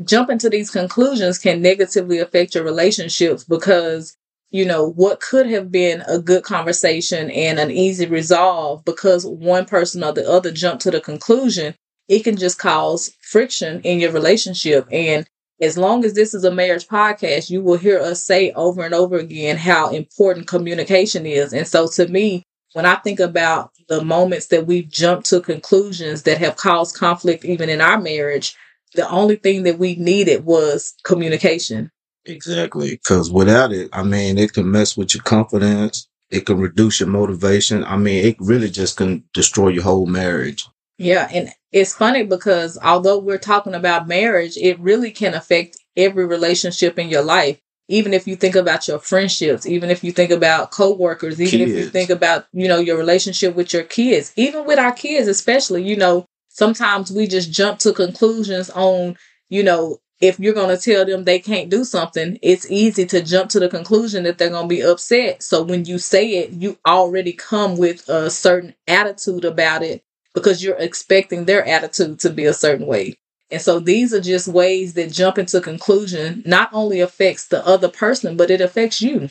jumping 0.03 0.39
to 0.39 0.51
these 0.51 0.71
conclusions 0.71 1.39
can 1.39 1.63
negatively 1.63 2.19
affect 2.19 2.57
your 2.57 2.65
relationships 2.65 3.45
because, 3.45 4.17
you 4.51 4.65
know, 4.65 4.91
what 4.91 5.21
could 5.21 5.47
have 5.47 5.71
been 5.71 6.03
a 6.09 6.19
good 6.19 6.43
conversation 6.43 7.31
and 7.31 7.61
an 7.61 7.71
easy 7.71 8.07
resolve 8.07 8.85
because 8.85 9.25
one 9.25 9.67
person 9.67 10.03
or 10.03 10.13
the 10.13 10.29
other 10.29 10.51
jumped 10.51 10.83
to 10.83 10.91
the 10.91 11.01
conclusion, 11.01 11.77
it 12.09 12.25
can 12.25 12.37
just 12.37 12.59
cause 12.59 13.15
friction 13.21 13.81
in 13.83 14.01
your 14.01 14.11
relationship. 14.11 14.89
And 14.91 15.29
as 15.61 15.79
long 15.79 16.05
as 16.05 16.15
this 16.15 16.35
is 16.35 16.45
a 16.45 16.55
marriage 16.55 16.89
podcast, 16.89 17.51
you 17.51 17.63
will 17.63 17.79
hear 17.79 18.01
us 18.01 18.25
say 18.25 18.51
over 18.53 18.85
and 18.85 18.95
over 18.95 19.17
again 19.17 19.57
how 19.57 19.91
important 19.91 20.49
communication 20.49 21.27
is. 21.27 21.53
And 21.53 21.67
so 21.67 21.87
to 21.89 22.09
me, 22.09 22.43
when 22.73 22.87
I 22.87 22.97
think 22.97 23.21
about 23.21 23.71
the 23.89 24.05
moments 24.05 24.49
that 24.49 24.67
we've 24.67 24.89
jumped 24.89 25.29
to 25.31 25.41
conclusions 25.41 26.25
that 26.25 26.39
have 26.39 26.57
caused 26.57 26.97
conflict 26.97 27.45
even 27.45 27.69
in 27.69 27.81
our 27.81 28.01
marriage, 28.01 28.57
the 28.95 29.09
only 29.09 29.37
thing 29.37 29.63
that 29.65 29.79
we 29.79 29.95
needed 29.97 30.45
was 30.45 30.95
communication. 31.05 31.91
Exactly. 32.27 32.91
Because 32.91 33.31
without 33.31 33.73
it, 33.73 33.91
I 33.93 34.03
mean, 34.03 34.39
it 34.39 34.55
can 34.55 34.71
mess 34.71 34.97
with 34.97 35.15
your 35.15 35.23
confidence. 35.23 36.09
It 36.31 36.47
can 36.47 36.59
reduce 36.59 36.99
your 36.99 37.09
motivation. 37.09 37.85
I 37.85 37.97
mean, 37.97 38.25
it 38.25 38.37
really 38.41 38.71
just 38.71 38.97
can 38.97 39.25
destroy 39.35 39.69
your 39.69 39.85
whole 39.85 40.07
marriage. 40.07 40.67
Yeah, 40.99 41.29
and 41.33 41.51
it's 41.73 41.95
funny 41.95 42.25
because 42.25 42.79
although 42.83 43.19
we're 43.19 43.39
talking 43.39 43.75
about 43.75 44.07
marriage, 44.07 44.57
it 44.57 44.79
really 44.79 45.11
can 45.11 45.35
affect 45.35 45.77
every 45.97 46.25
relationship 46.27 46.99
in 46.99 47.09
your 47.09 47.23
life. 47.23 47.59
Even 47.89 48.15
if 48.15 48.27
you 48.27 48.37
think 48.37 48.55
about 48.55 48.89
your 48.89 48.99
friendships, 48.99 49.67
even 49.67 49.91
if 49.91 50.03
you 50.03 50.13
think 50.13 50.31
about 50.31 50.71
coworkers, 50.71 51.41
even 51.41 51.61
if 51.61 51.77
you 51.77 51.87
think 51.91 52.09
about, 52.11 52.47
you 52.53 52.69
know, 52.69 52.79
your 52.79 52.97
relationship 52.97 53.55
with 53.55 53.75
your 53.75 53.83
kids, 53.83 54.33
even 54.37 54.65
with 54.65 54.79
our 54.79 54.93
kids 54.93 55.29
especially, 55.29 55.83
you 55.83 55.97
know, 55.97 56.25
sometimes 56.49 57.13
we 57.13 57.27
just 57.27 57.53
jump 57.53 57.81
to 57.81 57.93
conclusions 57.93 58.71
on, 58.71 59.17
you 59.51 59.63
know, 59.63 59.99
if 60.21 60.41
you're 60.41 60.55
going 60.55 60.75
to 60.75 60.83
tell 60.83 61.05
them 61.05 61.25
they 61.25 61.41
can't 61.41 61.69
do 61.69 61.85
something, 61.85 62.39
it's 62.41 62.71
easy 62.71 63.05
to 63.05 63.21
jump 63.21 63.51
to 63.51 63.61
the 63.61 63.69
conclusion 63.69 64.23
that 64.23 64.39
they're 64.39 64.49
going 64.49 64.69
to 64.69 64.75
be 64.75 64.81
upset. 64.83 65.43
So 65.43 65.63
when 65.63 65.85
you 65.85 65.99
say 65.99 66.27
it, 66.39 66.53
you 66.53 66.79
already 66.87 67.33
come 67.33 67.77
with 67.77 68.09
a 68.09 68.31
certain 68.31 68.75
attitude 68.89 69.45
about 69.45 69.83
it 69.83 70.04
because 70.35 70.63
you're 70.63 70.77
expecting 70.77 71.45
their 71.45 71.67
attitude 71.67 72.19
to 72.21 72.31
be 72.31 72.45
a 72.45 72.53
certain 72.53 72.87
way. 72.87 73.15
And 73.51 73.63
so 73.63 73.79
these 73.79 74.13
are 74.13 74.21
just 74.21 74.49
ways 74.49 74.95
that 74.95 75.13
jumping 75.13 75.47
to 75.47 75.61
conclusion 75.61 76.43
not 76.45 76.71
only 76.73 77.01
affects 77.01 77.47
the 77.47 77.65
other 77.67 77.89
person, 77.89 78.37
but 78.37 78.51
it 78.51 78.61
affects 78.61 79.01
you. 79.01 79.31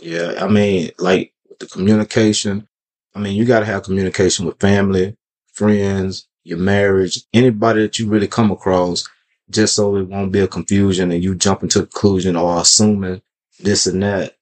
Yeah. 0.00 0.34
I 0.38 0.48
mean, 0.48 0.90
like 0.98 1.34
the 1.60 1.66
communication, 1.66 2.66
I 3.14 3.18
mean, 3.18 3.36
you 3.36 3.44
got 3.44 3.60
to 3.60 3.66
have 3.66 3.82
communication 3.82 4.46
with 4.46 4.60
family, 4.60 5.16
friends, 5.52 6.26
your 6.44 6.58
marriage, 6.58 7.24
anybody 7.34 7.82
that 7.82 7.98
you 7.98 8.08
really 8.08 8.28
come 8.28 8.50
across, 8.50 9.06
just 9.50 9.74
so 9.74 9.96
it 9.96 10.08
won't 10.08 10.32
be 10.32 10.40
a 10.40 10.48
confusion 10.48 11.10
and 11.10 11.22
you 11.22 11.34
jump 11.34 11.62
into 11.62 11.80
a 11.80 11.86
conclusion 11.86 12.36
or 12.36 12.60
assuming 12.60 13.20
this 13.60 13.86
and 13.86 14.02
that. 14.02 14.36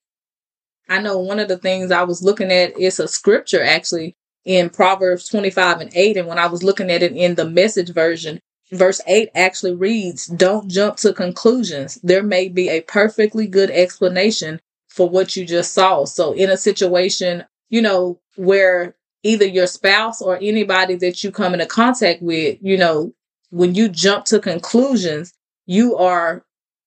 I 0.89 1.01
know 1.01 1.19
one 1.19 1.41
of 1.41 1.49
the 1.49 1.59
things 1.59 1.91
I 1.91 2.05
was 2.05 2.23
looking 2.23 2.53
at 2.53 2.79
is 2.79 3.01
a 3.01 3.09
scripture 3.09 3.63
actually 3.63 4.15
in 4.47 4.71
Proverbs 4.71 5.29
25 5.29 5.83
and 5.83 5.91
8. 5.95 6.17
And 6.17 6.29
when 6.29 6.39
I 6.39 6.47
was 6.47 6.63
looking 6.63 6.91
at 6.91 7.03
it 7.03 7.13
in 7.13 7.35
the 7.35 7.45
message 7.45 7.91
version, 7.91 8.41
verse 8.73 9.01
8 9.07 9.29
actually 9.35 9.75
reads, 9.75 10.27
Don't 10.27 10.71
jump 10.71 10.97
to 10.99 11.13
conclusions. 11.13 11.97
There 11.97 12.23
may 12.23 12.49
be 12.49 12.71
a 12.71 12.81
perfectly 12.81 13.47
good 13.47 13.71
explanation 13.71 14.61
for 14.89 15.11
what 15.11 15.37
you 15.37 15.45
just 15.45 15.75
saw. 15.75 16.05
So 16.05 16.33
in 16.33 16.49
a 16.49 16.57
situation, 16.57 17.45
you 17.69 17.83
know, 17.83 18.21
where 18.37 18.97
either 19.25 19.45
your 19.45 19.67
spouse 19.67 20.23
or 20.23 20.39
anybody 20.41 20.95
that 20.95 21.23
you 21.25 21.33
come 21.33 21.53
into 21.53 21.67
contact 21.67 22.23
with, 22.23 22.59
you 22.63 22.79
know, 22.79 23.13
when 23.51 23.75
you 23.75 23.89
jump 23.89 24.25
to 24.27 24.39
conclusions, 24.39 25.33
you 25.67 25.97
are 25.97 26.45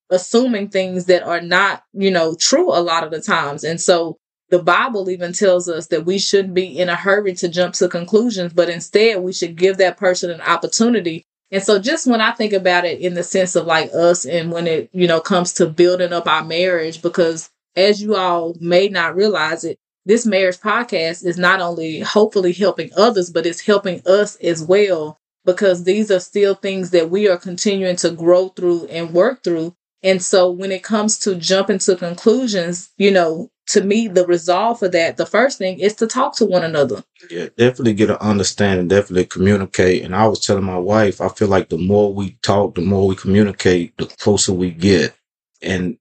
assuming 0.09 0.69
things 0.69 1.05
that 1.05 1.23
are 1.23 1.41
not, 1.41 1.83
you 1.93 2.09
know, 2.09 2.35
true 2.35 2.71
a 2.71 2.79
lot 2.79 3.03
of 3.03 3.11
the 3.11 3.21
times. 3.21 3.63
And 3.65 3.79
so 3.79 4.17
the 4.49 4.61
Bible 4.61 5.09
even 5.09 5.33
tells 5.33 5.69
us 5.69 5.87
that 5.87 6.05
we 6.05 6.17
shouldn't 6.17 6.53
be 6.53 6.79
in 6.79 6.89
a 6.89 6.95
hurry 6.95 7.33
to 7.35 7.47
jump 7.47 7.75
to 7.75 7.87
conclusions, 7.87 8.53
but 8.53 8.69
instead 8.69 9.21
we 9.21 9.33
should 9.33 9.55
give 9.55 9.77
that 9.77 9.97
person 9.97 10.31
an 10.31 10.41
opportunity. 10.41 11.25
And 11.51 11.63
so 11.63 11.79
just 11.79 12.07
when 12.07 12.21
I 12.21 12.31
think 12.31 12.53
about 12.53 12.85
it 12.85 12.99
in 12.99 13.13
the 13.13 13.23
sense 13.23 13.55
of 13.55 13.65
like 13.65 13.91
us 13.93 14.25
and 14.25 14.51
when 14.51 14.67
it, 14.67 14.89
you 14.91 15.07
know, 15.07 15.19
comes 15.19 15.53
to 15.53 15.67
building 15.67 16.13
up 16.13 16.27
our 16.27 16.43
marriage, 16.43 17.01
because 17.01 17.49
as 17.75 18.01
you 18.01 18.15
all 18.15 18.55
may 18.59 18.87
not 18.89 19.15
realize 19.15 19.63
it, 19.63 19.79
this 20.05 20.25
marriage 20.25 20.57
podcast 20.57 21.25
is 21.25 21.37
not 21.37 21.61
only 21.61 21.99
hopefully 21.99 22.53
helping 22.53 22.89
others, 22.95 23.29
but 23.29 23.45
it's 23.45 23.61
helping 23.61 24.01
us 24.07 24.35
as 24.37 24.63
well 24.63 25.19
because 25.45 25.83
these 25.83 26.11
are 26.11 26.19
still 26.19 26.55
things 26.55 26.91
that 26.91 27.09
we 27.09 27.27
are 27.27 27.37
continuing 27.37 27.95
to 27.97 28.11
grow 28.11 28.49
through 28.49 28.85
and 28.85 29.13
work 29.13 29.43
through. 29.43 29.75
And 30.01 30.21
so 30.21 30.49
when 30.49 30.71
it 30.71 30.83
comes 30.83 31.19
to 31.19 31.35
jumping 31.35 31.79
to 31.79 31.95
conclusions, 31.95 32.89
you 32.97 33.11
know, 33.11 33.49
to 33.69 33.83
me, 33.83 34.07
the 34.07 34.25
resolve 34.25 34.79
for 34.79 34.89
that, 34.89 35.17
the 35.17 35.27
first 35.27 35.59
thing 35.59 35.79
is 35.79 35.93
to 35.95 36.07
talk 36.07 36.35
to 36.35 36.45
one 36.45 36.63
another. 36.63 37.03
Yeah, 37.29 37.49
definitely 37.55 37.93
get 37.93 38.09
an 38.09 38.17
understanding, 38.17 38.87
definitely 38.87 39.25
communicate. 39.25 40.03
And 40.03 40.15
I 40.15 40.27
was 40.27 40.43
telling 40.43 40.63
my 40.63 40.79
wife, 40.79 41.21
I 41.21 41.29
feel 41.29 41.49
like 41.49 41.69
the 41.69 41.77
more 41.77 42.11
we 42.11 42.31
talk, 42.41 42.73
the 42.75 42.81
more 42.81 43.07
we 43.07 43.15
communicate, 43.15 43.95
the 43.97 44.07
closer 44.07 44.53
we 44.53 44.71
get. 44.71 45.15
And 45.61 45.99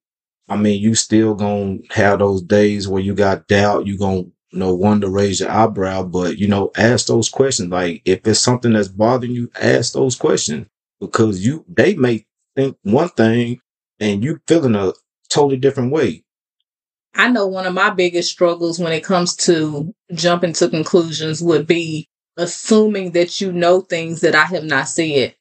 I 0.48 0.56
mean, 0.56 0.80
you 0.80 0.94
still 0.94 1.34
gonna 1.34 1.78
have 1.90 2.20
those 2.20 2.40
days 2.40 2.88
where 2.88 3.02
you 3.02 3.14
got 3.14 3.48
doubt. 3.48 3.86
You 3.86 3.98
gonna, 3.98 4.20
you 4.20 4.58
know, 4.58 4.74
want 4.74 5.02
to 5.02 5.10
raise 5.10 5.40
your 5.40 5.50
eyebrow, 5.50 6.04
but 6.04 6.38
you 6.38 6.48
know, 6.48 6.70
ask 6.74 7.06
those 7.06 7.28
questions. 7.28 7.68
Like 7.68 8.00
if 8.06 8.26
it's 8.26 8.40
something 8.40 8.72
that's 8.72 8.88
bothering 8.88 9.32
you, 9.32 9.50
ask 9.60 9.92
those 9.92 10.16
questions 10.16 10.68
because 11.00 11.44
you, 11.44 11.66
they 11.68 11.94
may 11.96 12.24
think 12.56 12.78
one 12.82 13.10
thing 13.10 13.60
and 14.00 14.24
you 14.24 14.40
feeling 14.48 14.74
a 14.74 14.94
totally 15.28 15.58
different 15.58 15.92
way. 15.92 16.24
I 17.18 17.28
know 17.30 17.46
one 17.48 17.66
of 17.66 17.74
my 17.74 17.90
biggest 17.90 18.30
struggles 18.30 18.78
when 18.78 18.92
it 18.92 19.04
comes 19.04 19.36
to 19.38 19.94
jumping 20.14 20.54
to 20.54 20.70
conclusions 20.70 21.42
would 21.42 21.66
be 21.66 22.08
assuming 22.38 23.12
that 23.12 23.40
you 23.40 23.52
know 23.52 23.82
things 23.82 24.22
that 24.22 24.36
I 24.36 24.44
have 24.46 24.64
not 24.64 24.88
said. 24.88 25.34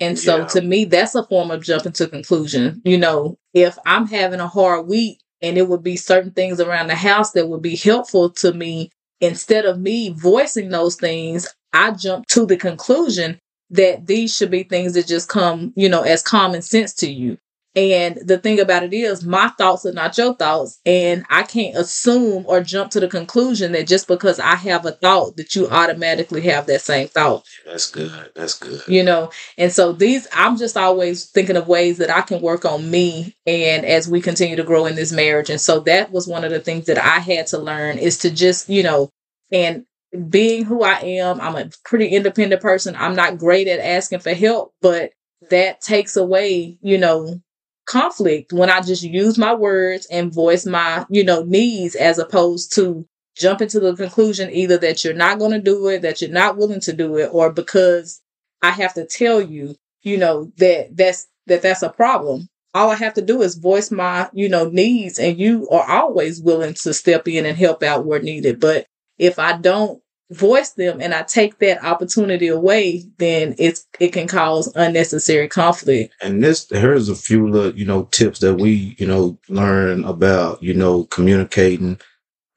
And 0.00 0.18
so 0.18 0.38
Yeah. 0.38 0.46
to 0.46 0.62
me, 0.62 0.84
that's 0.84 1.14
a 1.14 1.24
form 1.24 1.50
of 1.50 1.62
jumping 1.64 1.92
to 1.94 2.08
conclusion. 2.08 2.82
You 2.84 2.98
know, 2.98 3.38
if 3.54 3.78
I'm 3.86 4.08
having 4.08 4.40
a 4.40 4.48
hard 4.48 4.86
week 4.88 5.20
and 5.42 5.58
it 5.58 5.68
would 5.68 5.82
be 5.82 5.96
certain 5.96 6.32
things 6.32 6.60
around 6.60 6.88
the 6.88 6.96
house 6.96 7.32
that 7.32 7.48
would 7.48 7.62
be 7.62 7.76
helpful 7.76 8.30
to 8.30 8.52
me, 8.52 8.90
instead 9.20 9.64
of 9.66 9.80
me 9.80 10.10
voicing 10.10 10.70
those 10.70 10.96
things, 10.96 11.48
I 11.72 11.92
jump 11.92 12.26
to 12.28 12.46
the 12.46 12.56
conclusion 12.56 13.38
that 13.70 14.06
these 14.06 14.36
should 14.36 14.50
be 14.50 14.64
things 14.64 14.94
that 14.94 15.06
just 15.06 15.28
come, 15.28 15.72
you 15.76 15.88
know, 15.88 16.02
as 16.02 16.22
common 16.22 16.62
sense 16.62 16.94
to 16.94 17.10
you. 17.10 17.38
And 17.76 18.16
the 18.24 18.38
thing 18.38 18.58
about 18.58 18.82
it 18.84 18.94
is, 18.94 19.22
my 19.24 19.48
thoughts 19.58 19.84
are 19.84 19.92
not 19.92 20.16
your 20.16 20.34
thoughts. 20.34 20.80
And 20.86 21.26
I 21.28 21.42
can't 21.42 21.76
assume 21.76 22.44
or 22.48 22.62
jump 22.62 22.90
to 22.92 23.00
the 23.00 23.08
conclusion 23.08 23.72
that 23.72 23.86
just 23.86 24.08
because 24.08 24.40
I 24.40 24.54
have 24.56 24.86
a 24.86 24.92
thought, 24.92 25.36
that 25.36 25.54
you 25.54 25.68
automatically 25.68 26.40
have 26.42 26.66
that 26.66 26.80
same 26.80 27.08
thought 27.08 27.46
That's 27.66 27.90
good. 27.90 28.30
That's 28.34 28.58
good. 28.58 28.82
you 28.88 29.02
know 29.02 29.30
and 29.58 29.70
so 29.72 29.92
these 29.92 30.26
i'm 30.32 30.56
just 30.56 30.76
always 30.76 31.26
thinking 31.30 31.56
of 31.56 31.68
ways 31.68 31.98
that 31.98 32.10
i 32.10 32.22
can 32.22 32.40
work 32.40 32.64
on 32.64 32.90
me 32.90 33.36
and 33.46 33.84
as 33.84 34.08
we 34.08 34.20
continue 34.20 34.56
to 34.56 34.62
grow 34.64 34.86
in 34.86 34.94
this 34.94 35.12
marriage 35.12 35.50
and 35.50 35.60
so 35.60 35.80
that 35.80 36.10
was 36.12 36.26
one 36.26 36.44
of 36.44 36.50
the 36.50 36.60
things 36.60 36.86
that 36.86 36.98
i 36.98 37.18
had 37.18 37.46
to 37.48 37.58
learn 37.58 37.98
is 37.98 38.18
to 38.18 38.30
just 38.30 38.68
you 38.68 38.82
know 38.82 39.10
and 39.52 39.84
being 40.30 40.64
who 40.64 40.82
i 40.82 40.94
am 41.00 41.40
i'm 41.40 41.56
a 41.56 41.70
pretty 41.84 42.06
independent 42.08 42.62
person 42.62 42.94
i'm 42.96 43.16
not 43.16 43.38
great 43.38 43.68
at 43.68 43.80
asking 43.80 44.20
for 44.20 44.32
help 44.34 44.72
but 44.80 45.10
that 45.50 45.80
takes 45.80 46.16
away 46.16 46.78
you 46.80 46.98
know 46.98 47.40
conflict 47.86 48.52
when 48.52 48.68
i 48.70 48.80
just 48.80 49.02
use 49.02 49.38
my 49.38 49.54
words 49.54 50.06
and 50.10 50.32
voice 50.34 50.66
my 50.66 51.06
you 51.08 51.24
know 51.24 51.42
needs 51.44 51.94
as 51.94 52.18
opposed 52.18 52.74
to 52.74 53.06
jumping 53.36 53.68
to 53.68 53.80
the 53.80 53.94
conclusion 53.94 54.50
either 54.50 54.78
that 54.78 55.04
you're 55.04 55.14
not 55.14 55.38
going 55.38 55.52
to 55.52 55.60
do 55.60 55.88
it 55.88 56.02
that 56.02 56.20
you're 56.20 56.30
not 56.30 56.56
willing 56.56 56.80
to 56.80 56.92
do 56.92 57.16
it 57.16 57.28
or 57.32 57.52
because 57.52 58.20
I 58.62 58.70
have 58.70 58.94
to 58.94 59.04
tell 59.06 59.40
you, 59.40 59.76
you 60.02 60.18
know, 60.18 60.50
that 60.58 60.96
that's 60.96 61.26
that 61.46 61.62
that's 61.62 61.82
a 61.82 61.88
problem. 61.90 62.48
All 62.74 62.90
I 62.90 62.96
have 62.96 63.14
to 63.14 63.22
do 63.22 63.42
is 63.42 63.54
voice 63.54 63.90
my, 63.90 64.28
you 64.32 64.48
know, 64.48 64.68
needs 64.68 65.18
and 65.18 65.38
you 65.38 65.68
are 65.70 65.88
always 65.88 66.42
willing 66.42 66.74
to 66.74 66.92
step 66.92 67.26
in 67.28 67.46
and 67.46 67.56
help 67.56 67.82
out 67.82 68.04
where 68.04 68.20
needed. 68.20 68.60
But 68.60 68.86
if 69.18 69.38
I 69.38 69.56
don't 69.56 70.02
voice 70.30 70.70
them 70.70 71.00
and 71.00 71.14
I 71.14 71.22
take 71.22 71.58
that 71.58 71.84
opportunity 71.84 72.48
away, 72.48 73.04
then 73.18 73.54
it's 73.58 73.86
it 74.00 74.12
can 74.12 74.26
cause 74.26 74.72
unnecessary 74.74 75.48
conflict. 75.48 76.14
And 76.20 76.42
this, 76.42 76.68
here's 76.68 77.08
a 77.08 77.14
few 77.14 77.48
little, 77.48 77.78
you 77.78 77.84
know, 77.84 78.04
tips 78.04 78.40
that 78.40 78.54
we, 78.54 78.96
you 78.98 79.06
know, 79.06 79.38
learn 79.48 80.04
about, 80.04 80.62
you 80.62 80.74
know, 80.74 81.04
communicating 81.04 82.00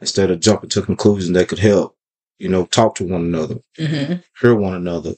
instead 0.02 0.32
of 0.32 0.40
jumping 0.40 0.70
to 0.72 0.82
conclusions 0.82 1.34
that 1.34 1.48
could 1.48 1.60
help. 1.60 1.96
You 2.40 2.48
know, 2.48 2.66
talk 2.66 2.96
to 2.96 3.04
one 3.04 3.22
another, 3.22 3.56
Mm-hmm. 3.78 4.22
hear 4.40 4.56
one 4.56 4.74
another. 4.74 5.14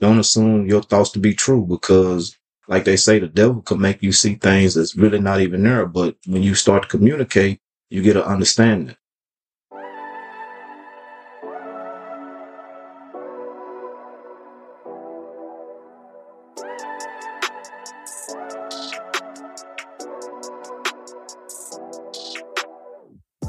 Don't 0.00 0.18
assume 0.18 0.66
your 0.66 0.82
thoughts 0.82 1.10
to 1.10 1.18
be 1.18 1.34
true 1.34 1.66
because, 1.66 2.34
like 2.66 2.84
they 2.84 2.96
say, 2.96 3.18
the 3.18 3.28
devil 3.28 3.60
can 3.62 3.78
make 3.80 4.02
you 4.02 4.10
see 4.12 4.34
things 4.36 4.74
that's 4.74 4.96
really 4.96 5.20
not 5.20 5.40
even 5.40 5.62
there. 5.62 5.84
But 5.86 6.16
when 6.26 6.42
you 6.42 6.54
start 6.54 6.82
to 6.84 6.88
communicate, 6.88 7.60
you 7.90 8.02
get 8.02 8.16
an 8.16 8.22
understanding. 8.22 8.96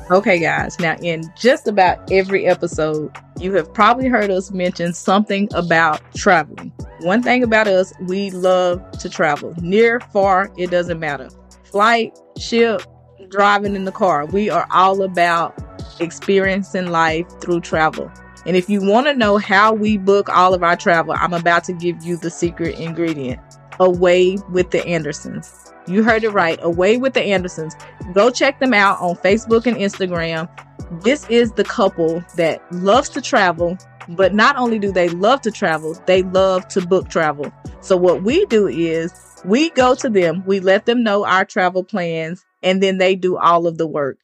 Okay, 0.09 0.39
guys. 0.39 0.79
Now, 0.79 0.95
in 1.01 1.23
just 1.35 1.67
about 1.67 2.09
every 2.09 2.45
episode, 2.45 3.11
you 3.41 3.51
have 3.55 3.73
probably 3.73 4.07
heard 4.07 4.31
us 4.31 4.51
mention 4.51 4.93
something 4.93 5.49
about 5.53 6.01
traveling. 6.15 6.71
One 7.01 7.21
thing 7.21 7.43
about 7.43 7.67
us, 7.67 7.91
we 8.03 8.31
love 8.31 8.89
to 8.99 9.09
travel. 9.09 9.53
Near, 9.59 9.99
far, 9.99 10.49
it 10.57 10.71
doesn't 10.71 11.01
matter. 11.01 11.27
Flight, 11.65 12.17
ship, 12.37 12.83
driving 13.29 13.75
in 13.75 13.83
the 13.83 13.91
car. 13.91 14.25
We 14.25 14.49
are 14.49 14.65
all 14.71 15.01
about 15.01 15.61
experiencing 15.99 16.87
life 16.87 17.27
through 17.41 17.59
travel. 17.59 18.09
And 18.45 18.55
if 18.55 18.69
you 18.69 18.79
want 18.81 19.07
to 19.07 19.13
know 19.13 19.37
how 19.37 19.73
we 19.73 19.97
book 19.97 20.29
all 20.29 20.53
of 20.53 20.63
our 20.63 20.77
travel, 20.77 21.15
I'm 21.17 21.33
about 21.33 21.65
to 21.65 21.73
give 21.73 22.01
you 22.03 22.15
the 22.15 22.29
secret 22.29 22.79
ingredient 22.79 23.41
Away 23.81 24.37
with 24.49 24.71
the 24.71 24.87
Andersons. 24.87 25.66
You 25.87 26.03
heard 26.03 26.23
it 26.23 26.29
right. 26.29 26.59
Away 26.61 26.97
with 26.97 27.13
the 27.13 27.21
Andersons. 27.21 27.75
Go 28.13 28.29
check 28.29 28.59
them 28.59 28.73
out 28.73 28.99
on 28.99 29.15
Facebook 29.15 29.65
and 29.65 29.77
Instagram. 29.77 30.49
This 31.03 31.27
is 31.29 31.51
the 31.53 31.63
couple 31.63 32.23
that 32.35 32.61
loves 32.73 33.09
to 33.09 33.21
travel, 33.21 33.77
but 34.09 34.33
not 34.33 34.57
only 34.57 34.79
do 34.79 34.91
they 34.91 35.09
love 35.09 35.41
to 35.41 35.51
travel, 35.51 35.93
they 36.05 36.23
love 36.23 36.67
to 36.69 36.85
book 36.85 37.09
travel. 37.09 37.51
So, 37.81 37.97
what 37.97 38.23
we 38.23 38.45
do 38.45 38.67
is 38.67 39.13
we 39.45 39.69
go 39.71 39.95
to 39.95 40.09
them, 40.09 40.43
we 40.45 40.59
let 40.59 40.85
them 40.85 41.03
know 41.03 41.25
our 41.25 41.45
travel 41.45 41.83
plans, 41.83 42.45
and 42.63 42.81
then 42.81 42.97
they 42.97 43.15
do 43.15 43.37
all 43.37 43.67
of 43.67 43.77
the 43.77 43.87
work. 43.87 44.17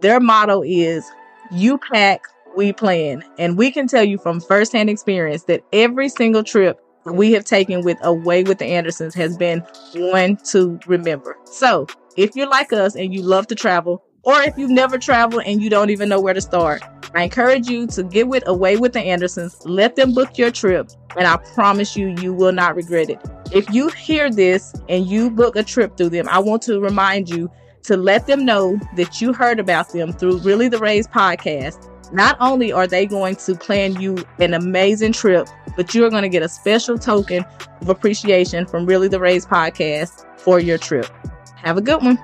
Their 0.00 0.20
motto 0.20 0.62
is 0.62 1.04
you 1.50 1.78
pack, 1.78 2.22
we 2.56 2.72
plan. 2.72 3.24
And 3.38 3.56
we 3.56 3.70
can 3.70 3.86
tell 3.86 4.04
you 4.04 4.18
from 4.18 4.40
firsthand 4.40 4.90
experience 4.90 5.44
that 5.44 5.64
every 5.72 6.08
single 6.08 6.44
trip 6.44 6.80
we 7.04 7.32
have 7.32 7.44
taken 7.44 7.82
with 7.82 7.98
Away 8.02 8.42
with 8.42 8.58
the 8.58 8.66
Andersons 8.66 9.14
has 9.14 9.36
been 9.36 9.60
one 9.94 10.36
to 10.50 10.78
remember. 10.86 11.36
So, 11.44 11.86
if 12.16 12.36
you're 12.36 12.48
like 12.48 12.72
us 12.72 12.94
and 12.94 13.14
you 13.14 13.22
love 13.22 13.46
to 13.48 13.54
travel, 13.54 14.02
or 14.22 14.40
if 14.42 14.56
you've 14.58 14.70
never 14.70 14.98
traveled 14.98 15.42
and 15.46 15.62
you 15.62 15.70
don't 15.70 15.90
even 15.90 16.08
know 16.08 16.20
where 16.20 16.34
to 16.34 16.40
start, 16.40 16.82
I 17.14 17.22
encourage 17.24 17.68
you 17.68 17.86
to 17.88 18.02
get 18.02 18.28
with 18.28 18.46
Away 18.46 18.76
with 18.76 18.92
the 18.92 19.00
Andersons, 19.00 19.60
let 19.64 19.96
them 19.96 20.12
book 20.14 20.36
your 20.36 20.50
trip, 20.50 20.90
and 21.16 21.26
I 21.26 21.36
promise 21.54 21.96
you, 21.96 22.08
you 22.20 22.32
will 22.32 22.52
not 22.52 22.76
regret 22.76 23.10
it. 23.10 23.20
If 23.52 23.68
you 23.70 23.88
hear 23.88 24.30
this 24.30 24.74
and 24.88 25.06
you 25.06 25.30
book 25.30 25.56
a 25.56 25.62
trip 25.62 25.96
through 25.96 26.10
them, 26.10 26.28
I 26.28 26.38
want 26.38 26.62
to 26.62 26.80
remind 26.80 27.28
you 27.28 27.50
to 27.84 27.96
let 27.96 28.26
them 28.26 28.44
know 28.44 28.78
that 28.96 29.20
you 29.20 29.32
heard 29.32 29.58
about 29.58 29.92
them 29.92 30.12
through 30.12 30.38
Really 30.38 30.68
the 30.68 30.78
Rays 30.78 31.08
podcast. 31.08 31.88
Not 32.12 32.36
only 32.40 32.72
are 32.72 32.88
they 32.88 33.06
going 33.06 33.36
to 33.36 33.54
plan 33.54 34.00
you 34.00 34.24
an 34.40 34.52
amazing 34.52 35.12
trip, 35.12 35.46
but 35.76 35.94
you're 35.94 36.10
going 36.10 36.22
to 36.22 36.28
get 36.28 36.42
a 36.42 36.48
special 36.48 36.98
token 36.98 37.44
of 37.80 37.88
appreciation 37.88 38.66
from 38.66 38.86
Really 38.86 39.06
the 39.06 39.20
Rays 39.20 39.46
podcast 39.46 40.26
for 40.40 40.58
your 40.58 40.76
trip. 40.76 41.06
Have 41.56 41.76
a 41.76 41.80
good 41.80 42.02
one. 42.02 42.18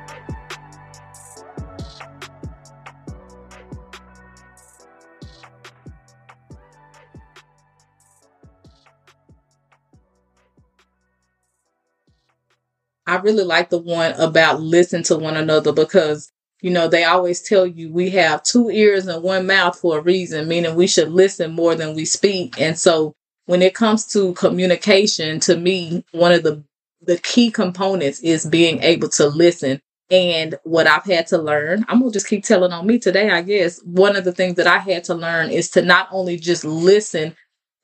I 13.06 13.18
really 13.18 13.44
like 13.44 13.70
the 13.70 13.78
one 13.78 14.12
about 14.18 14.60
listen 14.60 15.04
to 15.04 15.16
one 15.16 15.36
another 15.36 15.72
because 15.72 16.32
you 16.62 16.70
know, 16.70 16.88
they 16.88 17.04
always 17.04 17.42
tell 17.42 17.66
you 17.66 17.92
we 17.92 18.10
have 18.10 18.42
two 18.42 18.70
ears 18.70 19.06
and 19.06 19.22
one 19.22 19.46
mouth 19.46 19.78
for 19.78 19.98
a 19.98 20.02
reason, 20.02 20.48
meaning 20.48 20.74
we 20.74 20.86
should 20.86 21.10
listen 21.10 21.52
more 21.52 21.74
than 21.74 21.94
we 21.94 22.04
speak. 22.04 22.60
And 22.60 22.78
so 22.78 23.14
when 23.46 23.62
it 23.62 23.74
comes 23.74 24.06
to 24.08 24.32
communication, 24.34 25.40
to 25.40 25.56
me, 25.56 26.04
one 26.12 26.32
of 26.32 26.42
the 26.42 26.64
the 27.02 27.18
key 27.18 27.50
components 27.50 28.20
is 28.20 28.46
being 28.46 28.82
able 28.82 29.08
to 29.10 29.28
listen. 29.28 29.80
And 30.10 30.56
what 30.64 30.86
I've 30.86 31.04
had 31.04 31.26
to 31.28 31.38
learn, 31.38 31.84
I'm 31.88 32.00
gonna 32.00 32.12
just 32.12 32.28
keep 32.28 32.44
telling 32.44 32.72
on 32.72 32.86
me 32.86 32.98
today, 32.98 33.30
I 33.30 33.42
guess. 33.42 33.80
One 33.84 34.16
of 34.16 34.24
the 34.24 34.32
things 34.32 34.56
that 34.56 34.66
I 34.66 34.78
had 34.78 35.04
to 35.04 35.14
learn 35.14 35.50
is 35.50 35.70
to 35.70 35.82
not 35.82 36.08
only 36.10 36.38
just 36.38 36.64
listen 36.64 37.36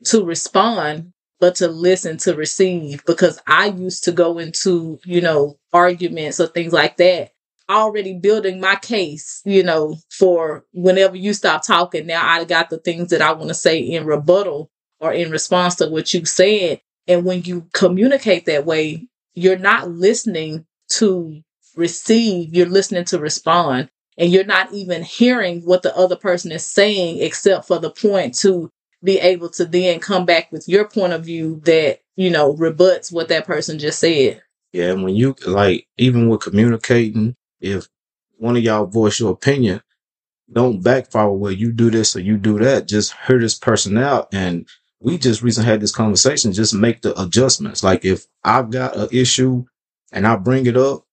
to 0.07 0.25
respond, 0.25 1.13
but 1.41 1.57
to 1.57 1.69
listen 1.69 2.17
to 2.19 2.35
receive. 2.35 3.05
Because 3.05 3.41
I 3.47 3.67
used 3.67 4.05
to 4.05 4.13
go 4.13 4.39
into, 4.39 4.99
you 5.05 5.21
know, 5.21 5.59
arguments 5.73 6.41
or 6.41 6.47
things 6.47 6.73
like 6.73 6.97
that 6.99 7.32
already 7.73 8.15
building 8.15 8.61
my 8.61 8.77
case, 8.77 9.43
you 9.45 9.63
know, 9.63 9.97
for 10.11 10.65
whenever 10.73 11.17
you 11.17 11.33
stop 11.33 11.65
talking. 11.65 12.07
Now 12.07 12.27
I 12.27 12.45
got 12.45 12.71
the 12.71 12.79
things 12.79 13.11
that 13.11 13.23
I 13.23 13.33
want 13.33 13.49
to 13.49 13.55
say 13.55 13.79
in 13.79 14.07
rebuttal 14.07 14.71
or 15.01 15.13
in 15.13 15.31
response 15.31 15.77
to 15.77 15.89
what 15.89 16.13
you 16.15 16.25
said. 16.25 16.81
And 17.09 17.25
when 17.25 17.43
you 17.43 17.69
communicate 17.73 18.47
that 18.47 18.65
way, 18.65 19.09
you're 19.35 19.59
not 19.59 19.91
listening 19.91 20.67
to 20.91 21.43
receive, 21.77 22.55
you're 22.55 22.67
listening 22.67 23.05
to 23.07 23.19
respond. 23.19 23.89
And 24.19 24.31
you're 24.31 24.45
not 24.45 24.73
even 24.73 25.03
hearing 25.03 25.63
what 25.63 25.83
the 25.83 25.97
other 25.97 26.17
person 26.17 26.53
is 26.53 26.67
saying, 26.67 27.23
except 27.23 27.67
for 27.67 27.79
the 27.79 27.91
point 27.91 28.35
to 28.41 28.71
be 29.03 29.19
able 29.19 29.49
to 29.51 29.65
then 29.65 30.01
come 30.01 30.27
back 30.27 30.53
with 30.53 30.69
your 30.69 30.87
point 30.87 31.15
of 31.15 31.25
view 31.25 31.61
that, 31.65 32.01
you 32.17 32.31
know, 32.31 32.53
rebuts 32.53 33.11
what 33.11 33.29
that 33.29 33.47
person 33.47 33.79
just 33.79 33.99
said. 33.99 34.43
Yeah, 34.73 34.93
And 34.93 35.03
when 35.03 35.15
you 35.15 35.35
like 35.47 35.87
even 35.99 36.29
with 36.29 36.41
communicating, 36.41 37.37
if 37.63 37.89
one 38.39 38.57
of 38.57 38.63
y'all 38.63 38.87
voice 38.87 39.21
your 39.21 39.33
opinion, 39.33 39.83
don't 40.53 40.83
backfire 40.83 41.31
where 41.31 41.53
you 41.53 41.73
do 41.73 41.91
this 41.91 42.17
or 42.17 42.21
you 42.21 42.37
do 42.37 42.59
that. 42.59 42.89
Just 42.89 43.15
hear 43.27 43.39
this 43.39 43.55
person 43.59 43.97
out. 43.97 44.29
And 44.33 44.69
we 45.01 45.19
just 45.19 45.43
recently 45.43 45.71
had 45.71 45.81
this 45.81 45.95
conversation. 45.95 46.53
Just 46.53 46.75
make 46.75 47.03
the 47.03 47.19
adjustments. 47.21 47.83
Like 47.83 48.05
if 48.05 48.27
I've 48.45 48.71
got 48.71 48.97
an 48.97 49.09
issue 49.13 49.65
and 50.13 50.27
I 50.27 50.37
bring 50.37 50.67
it 50.67 50.77
up, 50.77 51.07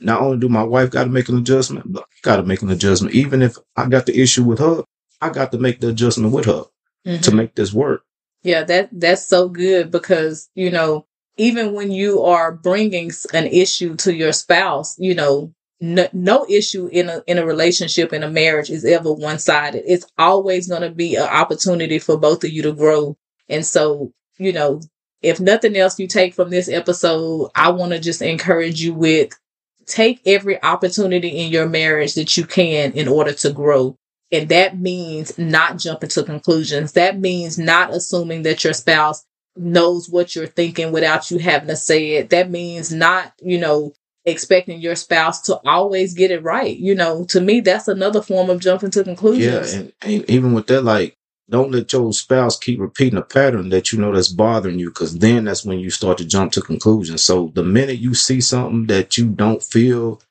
not 0.00 0.20
only 0.20 0.38
do 0.38 0.48
my 0.48 0.62
wife 0.62 0.90
got 0.90 1.04
to 1.04 1.10
make 1.10 1.28
an 1.28 1.38
adjustment, 1.38 1.92
but 1.92 2.02
I 2.02 2.16
got 2.22 2.36
to 2.36 2.42
make 2.42 2.62
an 2.62 2.70
adjustment. 2.70 3.14
Even 3.14 3.42
if 3.42 3.56
I 3.76 3.88
got 3.88 4.06
the 4.06 4.20
issue 4.20 4.44
with 4.44 4.58
her, 4.58 4.82
I 5.20 5.30
got 5.30 5.52
to 5.52 5.58
make 5.58 5.80
the 5.80 5.88
adjustment 5.88 6.32
with 6.34 6.46
her 6.46 6.64
mm-hmm. 7.06 7.20
to 7.20 7.34
make 7.34 7.54
this 7.54 7.72
work. 7.72 8.04
Yeah, 8.42 8.64
that 8.64 8.90
that's 8.92 9.24
so 9.26 9.48
good 9.48 9.90
because 9.90 10.50
you 10.54 10.70
know 10.70 11.06
even 11.36 11.72
when 11.72 11.90
you 11.90 12.22
are 12.22 12.52
bringing 12.52 13.10
an 13.32 13.46
issue 13.46 13.96
to 13.96 14.14
your 14.14 14.32
spouse, 14.32 14.98
you 14.98 15.14
know 15.14 15.54
no, 15.80 16.08
no 16.12 16.46
issue 16.48 16.88
in 16.90 17.08
a 17.08 17.22
in 17.26 17.38
a 17.38 17.46
relationship 17.46 18.12
in 18.12 18.22
a 18.22 18.30
marriage 18.30 18.70
is 18.70 18.84
ever 18.84 19.12
one 19.12 19.38
sided. 19.38 19.84
It's 19.86 20.06
always 20.16 20.68
going 20.68 20.82
to 20.82 20.90
be 20.90 21.16
an 21.16 21.28
opportunity 21.28 21.98
for 21.98 22.16
both 22.16 22.44
of 22.44 22.50
you 22.50 22.62
to 22.62 22.72
grow. 22.72 23.16
And 23.48 23.66
so, 23.66 24.12
you 24.38 24.52
know, 24.52 24.80
if 25.22 25.40
nothing 25.40 25.76
else 25.76 25.98
you 25.98 26.06
take 26.06 26.34
from 26.34 26.50
this 26.50 26.68
episode, 26.68 27.50
I 27.54 27.70
want 27.70 27.92
to 27.92 27.98
just 27.98 28.22
encourage 28.22 28.80
you 28.80 28.94
with 28.94 29.32
take 29.86 30.20
every 30.26 30.62
opportunity 30.62 31.28
in 31.28 31.50
your 31.50 31.68
marriage 31.68 32.14
that 32.14 32.36
you 32.36 32.46
can 32.46 32.92
in 32.92 33.08
order 33.08 33.32
to 33.32 33.52
grow. 33.52 33.96
And 34.32 34.48
that 34.48 34.78
means 34.78 35.38
not 35.38 35.78
jumping 35.78 36.08
to 36.10 36.22
conclusions. 36.22 36.92
That 36.92 37.18
means 37.18 37.58
not 37.58 37.92
assuming 37.92 38.42
that 38.42 38.64
your 38.64 38.72
spouse 38.72 39.24
knows 39.56 40.08
what 40.08 40.34
you're 40.34 40.46
thinking 40.46 40.92
without 40.92 41.30
you 41.30 41.38
having 41.38 41.68
to 41.68 41.76
say 41.76 42.12
it. 42.12 42.30
That 42.30 42.50
means 42.50 42.92
not, 42.92 43.32
you 43.40 43.58
know, 43.58 43.92
expecting 44.24 44.80
your 44.80 44.96
spouse 44.96 45.40
to 45.42 45.60
always 45.66 46.14
get 46.14 46.30
it 46.30 46.42
right. 46.42 46.76
You 46.76 46.94
know, 46.94 47.24
to 47.26 47.40
me, 47.40 47.60
that's 47.60 47.88
another 47.88 48.22
form 48.22 48.50
of 48.50 48.60
jumping 48.60 48.90
to 48.92 49.04
conclusions. 49.04 49.74
Yeah, 49.74 49.80
and, 49.80 49.92
and 50.02 50.30
even 50.30 50.52
with 50.52 50.66
that, 50.68 50.82
like, 50.82 51.16
don't 51.50 51.72
let 51.72 51.92
your 51.92 52.12
spouse 52.12 52.58
keep 52.58 52.80
repeating 52.80 53.18
a 53.18 53.22
pattern 53.22 53.68
that 53.68 53.92
you 53.92 54.00
know 54.00 54.14
that's 54.14 54.28
bothering 54.28 54.78
you, 54.78 54.88
because 54.88 55.18
then 55.18 55.44
that's 55.44 55.64
when 55.64 55.78
you 55.78 55.90
start 55.90 56.18
to 56.18 56.24
jump 56.24 56.52
to 56.52 56.62
conclusions. 56.62 57.22
So 57.22 57.52
the 57.54 57.62
minute 57.62 57.98
you 57.98 58.14
see 58.14 58.40
something 58.40 58.86
that 58.86 59.18
you 59.18 59.28
don't 59.28 59.62
feel 59.62 60.22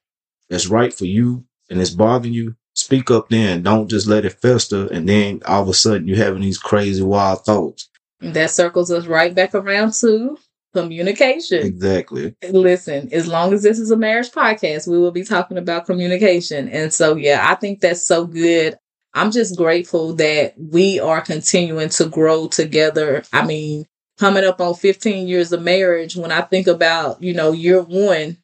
that's 0.50 0.68
right 0.68 0.94
for 0.94 1.06
you 1.06 1.46
and 1.70 1.80
it's 1.80 1.92
bothering 1.92 2.34
you, 2.34 2.56
speak 2.74 3.12
up 3.12 3.30
then. 3.30 3.62
Don't 3.64 3.88
just 3.88 4.08
let 4.08 4.26
it 4.26 4.42
fester, 4.42 4.88
and 4.92 5.08
then 5.08 5.42
all 5.46 5.62
of 5.62 5.70
a 5.70 5.74
sudden 5.74 6.08
you're 6.08 6.18
having 6.18 6.42
these 6.42 6.58
crazy 6.58 7.04
wild 7.04 7.46
thoughts. 7.46 7.90
That 8.20 8.52
circles 8.52 8.90
us 8.90 9.06
right 9.06 9.36
back 9.36 9.54
around 9.54 9.94
to 9.96 10.38
communication. 10.74 11.66
Exactly. 11.66 12.36
Listen, 12.50 13.10
as 13.12 13.28
long 13.28 13.54
as 13.54 13.64
this 13.64 13.80
is 13.80 13.92
a 13.92 13.98
marriage 13.98 14.32
podcast, 14.32 14.88
we 14.88 14.98
will 14.98 15.12
be 15.12 15.24
talking 15.24 15.58
about 15.58 15.86
communication. 15.86 16.68
And 16.70 16.94
so, 16.94 17.16
yeah, 17.16 17.46
I 17.50 17.56
think 17.56 17.80
that's 17.80 18.06
so 18.06 18.26
good. 18.26 18.78
I'm 19.14 19.32
just 19.32 19.58
grateful 19.58 20.14
that 20.16 20.56
we 20.58 21.00
are 21.00 21.22
continuing 21.22 21.90
to 21.90 22.06
grow 22.06 22.48
together. 22.48 23.24
I 23.32 23.46
mean, 23.46 23.86
coming 24.18 24.44
up 24.44 24.60
on 24.60 24.74
15 24.74 25.28
years 25.28 25.52
of 25.52 25.62
marriage, 25.62 26.16
when 26.16 26.32
I 26.32 26.42
think 26.42 26.68
about, 26.68 27.22
you 27.22 27.34
know, 27.34 27.52
year 27.52 27.82
one 27.82 28.38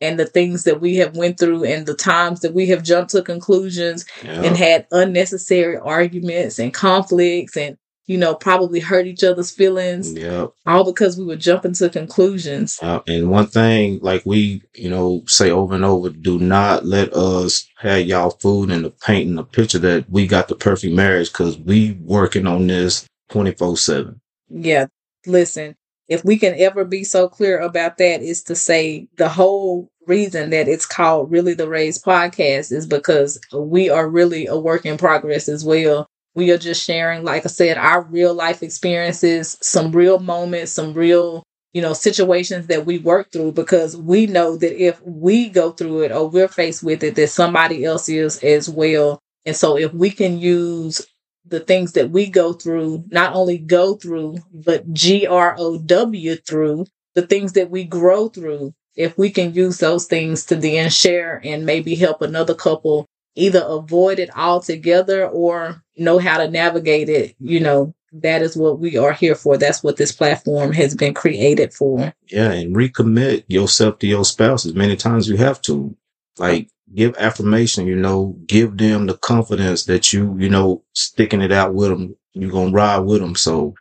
and 0.00 0.18
the 0.18 0.26
things 0.26 0.64
that 0.64 0.80
we 0.80 0.96
have 0.96 1.16
went 1.16 1.38
through 1.38 1.64
and 1.64 1.86
the 1.86 1.94
times 1.94 2.40
that 2.40 2.54
we 2.54 2.66
have 2.66 2.82
jumped 2.82 3.12
to 3.12 3.22
conclusions 3.22 4.04
yeah. 4.22 4.42
and 4.42 4.56
had 4.56 4.86
unnecessary 4.90 5.76
arguments 5.76 6.58
and 6.58 6.74
conflicts 6.74 7.56
and 7.56 7.78
you 8.06 8.16
know, 8.16 8.34
probably 8.34 8.80
hurt 8.80 9.06
each 9.06 9.24
other's 9.24 9.50
feelings. 9.50 10.12
Yeah. 10.12 10.46
All 10.64 10.84
because 10.84 11.18
we 11.18 11.24
were 11.24 11.36
jumping 11.36 11.72
to 11.74 11.88
conclusions. 11.88 12.78
Uh, 12.80 13.00
and 13.06 13.30
one 13.30 13.46
thing, 13.46 13.98
like 14.00 14.24
we, 14.24 14.62
you 14.74 14.88
know, 14.88 15.22
say 15.26 15.50
over 15.50 15.74
and 15.74 15.84
over, 15.84 16.10
do 16.10 16.38
not 16.38 16.84
let 16.84 17.12
us 17.12 17.68
have 17.78 18.06
y'all 18.06 18.30
food 18.30 18.70
and 18.70 18.84
the 18.84 18.90
painting 18.90 19.34
the 19.34 19.44
picture 19.44 19.78
that 19.80 20.08
we 20.08 20.26
got 20.26 20.48
the 20.48 20.54
perfect 20.54 20.94
marriage 20.94 21.32
because 21.32 21.58
we 21.58 21.92
working 22.02 22.46
on 22.46 22.66
this 22.68 23.06
24 23.30 23.76
7. 23.76 24.20
Yeah. 24.48 24.86
Listen, 25.26 25.74
if 26.08 26.24
we 26.24 26.38
can 26.38 26.54
ever 26.56 26.84
be 26.84 27.02
so 27.02 27.28
clear 27.28 27.58
about 27.58 27.98
that 27.98 28.22
is 28.22 28.44
to 28.44 28.54
say 28.54 29.08
the 29.16 29.28
whole 29.28 29.90
reason 30.06 30.50
that 30.50 30.68
it's 30.68 30.86
called 30.86 31.32
really 31.32 31.54
the 31.54 31.68
Rays 31.68 32.00
podcast 32.00 32.70
is 32.70 32.86
because 32.86 33.40
we 33.52 33.90
are 33.90 34.08
really 34.08 34.46
a 34.46 34.56
work 34.56 34.86
in 34.86 34.96
progress 34.96 35.48
as 35.48 35.64
well 35.64 36.08
we 36.36 36.50
are 36.52 36.58
just 36.58 36.84
sharing, 36.84 37.24
like 37.24 37.44
I 37.44 37.48
said, 37.48 37.78
our 37.78 38.02
real 38.02 38.34
life 38.34 38.62
experiences, 38.62 39.58
some 39.62 39.90
real 39.90 40.20
moments, 40.20 40.70
some 40.70 40.92
real, 40.92 41.42
you 41.72 41.82
know, 41.82 41.94
situations 41.94 42.66
that 42.66 42.86
we 42.86 42.98
work 42.98 43.32
through 43.32 43.52
because 43.52 43.96
we 43.96 44.26
know 44.26 44.56
that 44.56 44.80
if 44.80 45.00
we 45.02 45.48
go 45.48 45.72
through 45.72 46.02
it 46.02 46.12
or 46.12 46.28
we're 46.28 46.46
faced 46.46 46.82
with 46.82 47.02
it, 47.02 47.14
that 47.16 47.28
somebody 47.28 47.84
else 47.84 48.08
is 48.08 48.38
as 48.44 48.68
well. 48.68 49.18
And 49.46 49.56
so 49.56 49.78
if 49.78 49.92
we 49.94 50.10
can 50.10 50.38
use 50.38 51.06
the 51.46 51.60
things 51.60 51.92
that 51.92 52.10
we 52.10 52.28
go 52.28 52.52
through, 52.52 53.04
not 53.08 53.34
only 53.34 53.56
go 53.56 53.94
through, 53.94 54.36
but 54.52 54.92
G 54.92 55.26
R 55.26 55.56
O 55.58 55.78
W 55.78 56.36
through, 56.36 56.86
the 57.14 57.26
things 57.26 57.54
that 57.54 57.70
we 57.70 57.84
grow 57.84 58.28
through, 58.28 58.74
if 58.94 59.16
we 59.16 59.30
can 59.30 59.54
use 59.54 59.78
those 59.78 60.06
things 60.06 60.44
to 60.46 60.56
then 60.56 60.90
share 60.90 61.40
and 61.44 61.64
maybe 61.64 61.94
help 61.94 62.20
another 62.20 62.54
couple 62.54 63.06
either 63.36 63.62
avoid 63.62 64.18
it 64.18 64.30
altogether 64.36 65.26
or 65.26 65.82
know 65.96 66.18
how 66.18 66.38
to 66.38 66.48
navigate 66.48 67.08
it, 67.08 67.34
you 67.40 67.60
know, 67.60 67.94
that 68.12 68.42
is 68.42 68.56
what 68.56 68.78
we 68.78 68.96
are 68.96 69.12
here 69.12 69.34
for. 69.34 69.56
That's 69.56 69.82
what 69.82 69.96
this 69.96 70.12
platform 70.12 70.72
has 70.72 70.94
been 70.94 71.14
created 71.14 71.74
for. 71.74 72.14
Yeah, 72.28 72.52
and 72.52 72.74
recommit 72.74 73.44
yourself 73.48 73.98
to 74.00 74.06
your 74.06 74.24
spouse 74.24 74.64
as 74.64 74.74
many 74.74 74.96
times 74.96 75.28
you 75.28 75.36
have 75.36 75.60
to. 75.62 75.96
Like 76.38 76.68
give 76.94 77.16
affirmation, 77.16 77.86
you 77.86 77.96
know, 77.96 78.36
give 78.46 78.76
them 78.76 79.06
the 79.06 79.16
confidence 79.16 79.84
that 79.84 80.12
you, 80.12 80.36
you 80.38 80.48
know, 80.48 80.82
sticking 80.92 81.40
it 81.40 81.52
out 81.52 81.74
with 81.74 81.90
them, 81.90 82.16
you're 82.34 82.50
going 82.50 82.70
to 82.70 82.76
ride 82.76 82.98
with 83.00 83.20
them. 83.20 83.34
So, 83.34 83.74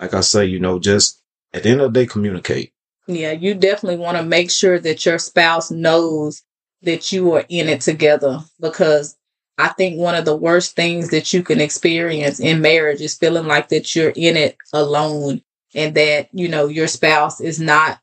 like 0.00 0.14
I 0.14 0.20
say, 0.20 0.46
you 0.46 0.60
know, 0.60 0.78
just 0.78 1.22
at 1.52 1.64
the 1.64 1.70
end 1.70 1.80
of 1.80 1.92
the 1.92 2.00
day, 2.00 2.06
communicate. 2.06 2.72
Yeah, 3.06 3.32
you 3.32 3.54
definitely 3.54 3.96
want 3.96 4.18
to 4.18 4.22
make 4.22 4.50
sure 4.50 4.78
that 4.78 5.04
your 5.04 5.18
spouse 5.18 5.70
knows 5.70 6.42
that 6.82 7.10
you 7.10 7.32
are 7.34 7.44
in 7.48 7.68
it 7.68 7.80
together 7.80 8.40
because 8.60 9.16
I 9.58 9.68
think 9.68 9.98
one 9.98 10.14
of 10.14 10.24
the 10.24 10.36
worst 10.36 10.76
things 10.76 11.10
that 11.10 11.32
you 11.34 11.42
can 11.42 11.60
experience 11.60 12.38
in 12.38 12.60
marriage 12.60 13.00
is 13.00 13.16
feeling 13.16 13.46
like 13.46 13.68
that 13.70 13.94
you're 13.96 14.12
in 14.14 14.36
it 14.36 14.56
alone 14.72 15.42
and 15.74 15.94
that, 15.96 16.28
you 16.32 16.48
know, 16.48 16.68
your 16.68 16.86
spouse 16.86 17.40
is 17.40 17.58
not 17.58 18.00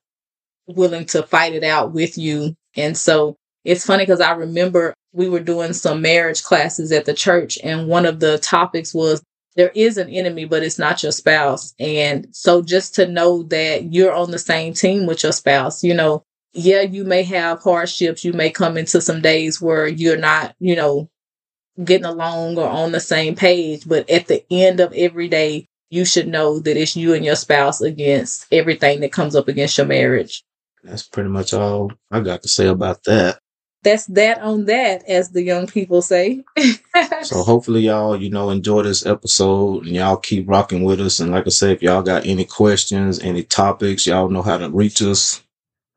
willing 0.67 1.05
to 1.05 1.23
fight 1.23 1.53
it 1.53 1.63
out 1.63 1.93
with 1.93 2.17
you. 2.17 2.55
And 2.75 2.97
so 2.97 3.37
it's 3.63 3.85
funny 3.85 4.03
because 4.03 4.19
I 4.21 4.33
remember 4.33 4.93
we 5.13 5.29
were 5.29 5.39
doing 5.39 5.71
some 5.71 6.01
marriage 6.01 6.43
classes 6.43 6.91
at 6.91 7.05
the 7.05 7.13
church 7.13 7.57
and 7.63 7.87
one 7.87 8.05
of 8.05 8.19
the 8.19 8.37
topics 8.39 8.93
was 8.93 9.23
there 9.55 9.71
is 9.73 9.97
an 9.97 10.09
enemy, 10.09 10.43
but 10.43 10.63
it's 10.63 10.77
not 10.77 11.01
your 11.01 11.13
spouse. 11.13 11.73
And 11.79 12.27
so 12.31 12.61
just 12.61 12.95
to 12.95 13.07
know 13.07 13.43
that 13.43 13.93
you're 13.93 14.13
on 14.13 14.31
the 14.31 14.39
same 14.39 14.73
team 14.73 15.05
with 15.05 15.23
your 15.23 15.31
spouse, 15.31 15.83
you 15.83 15.93
know, 15.93 16.23
yeah, 16.51 16.81
you 16.81 17.05
may 17.05 17.23
have 17.23 17.61
hardships. 17.61 18.25
You 18.25 18.33
may 18.33 18.49
come 18.49 18.77
into 18.77 18.99
some 18.99 19.21
days 19.21 19.61
where 19.61 19.87
you're 19.87 20.17
not, 20.17 20.55
you 20.59 20.75
know, 20.75 21.09
getting 21.83 22.05
along 22.05 22.57
or 22.57 22.67
on 22.67 22.91
the 22.91 22.99
same 22.99 23.35
page. 23.35 23.87
But 23.87 24.09
at 24.09 24.27
the 24.27 24.43
end 24.51 24.79
of 24.79 24.93
every 24.93 25.27
day, 25.27 25.67
you 25.89 26.05
should 26.05 26.27
know 26.27 26.59
that 26.59 26.77
it's 26.77 26.95
you 26.95 27.13
and 27.13 27.23
your 27.23 27.35
spouse 27.35 27.81
against 27.81 28.47
everything 28.51 29.01
that 29.01 29.11
comes 29.11 29.35
up 29.35 29.47
against 29.47 29.77
your 29.77 29.87
marriage. 29.87 30.43
That's 30.83 31.03
pretty 31.03 31.29
much 31.29 31.53
all 31.53 31.91
I 32.11 32.19
got 32.21 32.43
to 32.43 32.47
say 32.47 32.67
about 32.67 33.03
that. 33.05 33.39
that's 33.83 34.05
that 34.07 34.41
on 34.41 34.65
that, 34.65 35.03
as 35.07 35.29
the 35.29 35.43
young 35.43 35.67
people 35.67 36.01
say. 36.01 36.43
so 37.21 37.43
hopefully 37.43 37.81
y'all, 37.81 38.19
you 38.19 38.29
know, 38.29 38.49
enjoy 38.49 38.83
this 38.83 39.05
episode 39.05 39.85
and 39.85 39.95
y'all 39.95 40.17
keep 40.17 40.49
rocking 40.49 40.83
with 40.83 40.99
us. 41.01 41.19
And 41.19 41.31
like 41.31 41.45
I 41.45 41.49
said, 41.49 41.71
if 41.71 41.83
y'all 41.83 42.01
got 42.01 42.25
any 42.25 42.45
questions, 42.45 43.19
any 43.19 43.43
topics, 43.43 44.05
y'all 44.07 44.29
know 44.29 44.41
how 44.41 44.57
to 44.57 44.69
reach 44.69 45.01
us. 45.01 45.41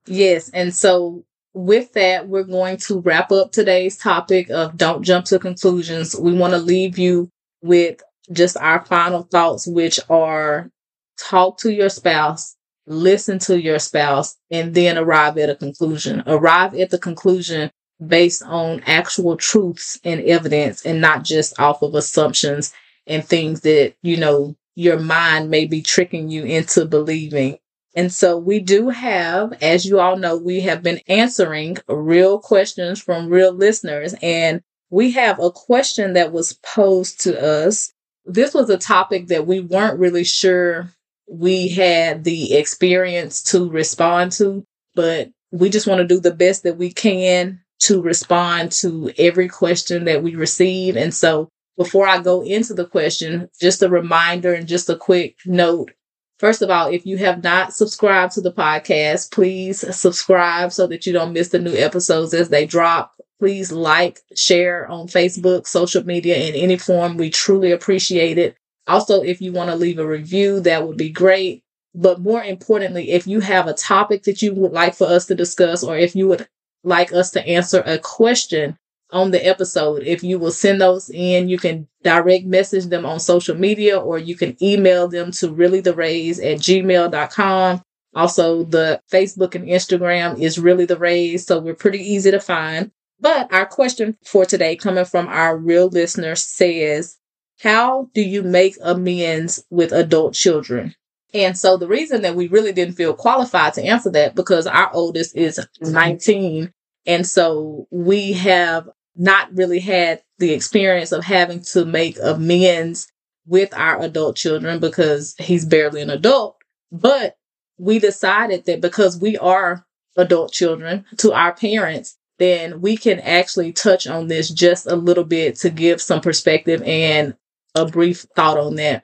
Yes. 0.07 0.49
And 0.51 0.75
so 0.75 1.25
with 1.59 1.93
that, 1.95 2.29
we're 2.29 2.45
going 2.45 2.77
to 2.77 3.01
wrap 3.01 3.33
up 3.33 3.51
today's 3.51 3.97
topic 3.97 4.49
of 4.51 4.77
don't 4.77 5.03
jump 5.03 5.27
to 5.27 5.39
conclusions. 5.41 6.15
We 6.15 6.33
want 6.33 6.53
to 6.53 6.59
leave 6.59 6.99
you 6.99 7.31
with 7.63 8.01
just 8.31 8.57
our 8.57 8.85
final 8.85 9.23
thoughts, 9.25 9.67
which 9.67 9.99
are 10.09 10.71
talk 11.19 11.59
to 11.59 11.73
your 11.73 11.89
spouse, 11.89 12.57
listen 12.87 13.41
to 13.41 13.61
your 13.61 13.81
spouse, 13.81 14.37
and 14.53 14.73
then 14.73 14.97
arrive 14.97 15.37
at 15.39 15.51
a 15.51 15.57
conclusion. 15.57 16.23
Arrive 16.27 16.75
at 16.75 16.91
the 16.91 16.99
conclusion 16.99 17.73
based 18.07 18.45
on 18.45 18.81
actual 18.87 19.37
truths 19.37 19.99
and 20.05 20.21
evidence 20.21 20.87
and 20.87 21.01
not 21.01 21.25
just 21.25 21.59
off 21.59 21.83
of 21.83 21.95
assumptions 21.97 22.73
and 23.09 23.25
things 23.25 23.63
that, 23.63 23.95
you 24.03 24.17
know, 24.17 24.55
your 24.77 25.01
mind 25.01 25.51
may 25.51 25.65
be 25.65 25.83
tricking 25.83 26.31
you 26.31 26.45
into 26.45 26.85
believing. 26.85 27.59
And 27.99 28.13
so 28.13 28.39
we 28.39 28.61
do 28.61 28.91
have, 28.91 29.61
as 29.61 29.85
you 29.85 29.99
all 29.99 30.17
know, 30.17 30.37
we 30.37 30.61
have 30.61 30.85
been 30.85 31.01
answering 31.09 31.79
real 31.89 32.39
questions 32.39 33.03
from 33.03 33.29
real 33.29 33.53
listeners. 33.53 34.15
And 34.23 34.63
we 34.89 35.11
have 35.11 35.41
a 35.41 35.51
question 35.51 36.13
that 36.13 36.31
was 36.31 36.53
posed 36.63 37.23
to 37.23 37.37
us. 37.45 37.93
This 38.25 38.55
was 38.55 38.71
a 38.71 38.79
topic 38.79 39.27
that 39.27 39.49
we 39.49 39.59
weren't 39.59 39.99
really 39.99 40.23
sure 40.23 40.93
we 41.29 41.71
had 41.71 42.23
the 42.23 42.55
experience 42.55 43.43
to 43.51 43.69
respond 43.69 44.31
to, 44.33 44.65
but 44.95 45.31
we 45.51 45.69
just 45.69 45.89
want 45.89 45.99
to 45.99 46.07
do 46.07 46.21
the 46.21 46.33
best 46.33 46.63
that 46.63 46.77
we 46.77 46.93
can 46.93 47.61
to 47.81 48.01
respond 48.01 48.71
to 48.71 49.11
every 49.19 49.49
question 49.49 50.05
that 50.05 50.23
we 50.23 50.37
receive. 50.37 50.97
And 50.97 51.13
so 51.13 51.49
before 51.77 52.07
I 52.07 52.23
go 52.23 52.45
into 52.45 52.75
the 52.75 52.87
question, 52.87 53.51
just 53.61 53.83
a 53.83 53.89
reminder 53.89 54.55
and 54.55 54.69
just 54.69 54.89
a 54.89 54.95
quick 54.95 55.35
note. 55.45 55.91
First 56.39 56.63
of 56.63 56.71
all, 56.71 56.89
if 56.89 57.05
you 57.05 57.19
have 57.19 57.43
not 57.43 57.73
subscribed 57.73 58.35
to 58.35 58.41
the 58.41 58.53
podcast, 58.53 59.33
please 59.33 59.85
subscribe 59.97 60.73
so 60.73 60.87
that 60.87 61.05
you 61.05 61.13
don't 61.13 61.33
miss 61.33 61.49
the 61.49 61.59
new 61.59 61.75
episodes 61.75 62.33
as 62.33 62.49
they 62.49 62.65
drop. 62.65 63.15
Please 63.41 63.73
like, 63.73 64.21
share 64.37 64.87
on 64.89 65.09
Facebook, 65.09 65.67
social 65.67 66.05
media 66.05 66.37
in 66.37 66.55
any 66.55 66.79
form. 66.79 67.17
We 67.17 67.31
truly 67.31 67.73
appreciate 67.73 68.39
it. 68.39 68.57
Also, 68.87 69.23
if 69.23 69.41
you 69.41 69.53
want 69.53 69.71
to 69.71 69.77
leave 69.77 69.99
a 69.99 70.07
review, 70.07 70.61
that 70.61 70.87
would 70.87 70.97
be 70.97 71.11
great. 71.11 71.63
But 71.95 72.21
more 72.21 72.43
importantly, 72.43 73.11
if 73.11 73.27
you 73.27 73.41
have 73.41 73.67
a 73.67 73.75
topic 73.75 74.23
that 74.25 74.41
you 74.41 74.55
would 74.55 74.73
like 74.73 74.95
for 74.95 75.07
us 75.09 75.27
to 75.27 75.35
discuss, 75.35 75.83
or 75.83 75.97
if 75.97 76.15
you 76.15 76.29
would 76.29 76.49
like 76.85 77.13
us 77.13 77.33
to 77.33 77.47
answer 77.47 77.83
a 77.85 77.99
question 77.99 78.79
on 79.11 79.31
the 79.31 79.47
episode, 79.47 80.03
if 80.03 80.23
you 80.23 80.39
will 80.39 80.51
send 80.51 80.81
those 80.81 81.11
in, 81.11 81.49
you 81.49 81.59
can 81.59 81.89
direct 82.03 82.45
message 82.45 82.87
them 82.87 83.07
on 83.07 83.21
social 83.21 83.57
media 83.57 83.99
or 83.99 84.19
you 84.19 84.37
can 84.37 84.57
email 84.63 85.09
them 85.09 85.31
to 85.33 85.51
really 85.51 85.81
the 85.81 85.95
Rays 85.95 86.39
at 86.39 86.59
gmail.com. 86.59 87.83
Also, 88.15 88.65
the 88.65 89.01
Facebook 89.11 89.55
and 89.55 89.67
Instagram 89.67 90.41
is 90.41 90.59
really 90.59 90.85
the 90.85 90.97
Rays, 90.97 91.47
so 91.47 91.59
we're 91.59 91.75
pretty 91.75 92.01
easy 92.01 92.31
to 92.31 92.41
find. 92.41 92.91
But 93.21 93.53
our 93.53 93.67
question 93.67 94.17
for 94.25 94.45
today, 94.45 94.77
coming 94.77 95.05
from 95.05 95.29
our 95.29 95.57
real 95.57 95.89
listener, 95.89 96.35
says, 96.35 97.17
How 97.61 98.11
do 98.15 98.23
you 98.23 98.43
make 98.43 98.77
amends 98.83 99.65
with 99.71 99.93
adult 99.93 100.35
children? 100.35 100.95
And 101.35 101.59
so 101.59 101.77
the 101.77 101.89
reason 101.89 102.23
that 102.23 102.37
we 102.37 102.49
really 102.49 102.73
didn't 102.73 102.95
feel 102.95 103.13
qualified 103.13 103.75
to 103.75 103.85
answer 103.85 104.11
that 104.11 104.35
because 104.35 104.67
our 104.67 104.91
oldest 104.95 105.37
is 105.37 105.61
19. 105.81 106.73
And 107.07 107.27
so 107.27 107.87
we 107.91 108.33
have 108.35 108.89
not 109.19 109.55
really 109.55 109.81
had 109.81 110.23
the 110.39 110.53
experience 110.53 111.13
of 111.13 111.25
having 111.25 111.61
to 111.61 111.85
make 111.85 112.17
amends 112.23 113.11
with 113.47 113.75
our 113.75 114.01
adult 114.01 114.37
children 114.37 114.79
because 114.79 115.35
he's 115.39 115.65
barely 115.65 116.01
an 116.01 116.11
adult. 116.11 116.57
But 116.93 117.37
we 117.79 117.99
decided 117.99 118.67
that 118.67 118.81
because 118.81 119.19
we 119.19 119.37
are 119.39 119.85
adult 120.17 120.53
children 120.53 121.05
to 121.19 121.33
our 121.33 121.55
parents, 121.55 122.17
then 122.39 122.81
we 122.81 122.97
can 122.97 123.19
actually 123.21 123.73
touch 123.73 124.07
on 124.07 124.29
this 124.29 124.49
just 124.49 124.87
a 124.87 124.97
little 124.97 125.25
bit 125.25 125.57
to 125.57 125.71
give 125.71 126.01
some 126.01 126.21
perspective 126.21 126.83
and 126.85 127.35
a 127.75 127.87
brief 127.87 128.27
thought 128.37 128.59
on 128.59 128.77
that. 128.77 129.03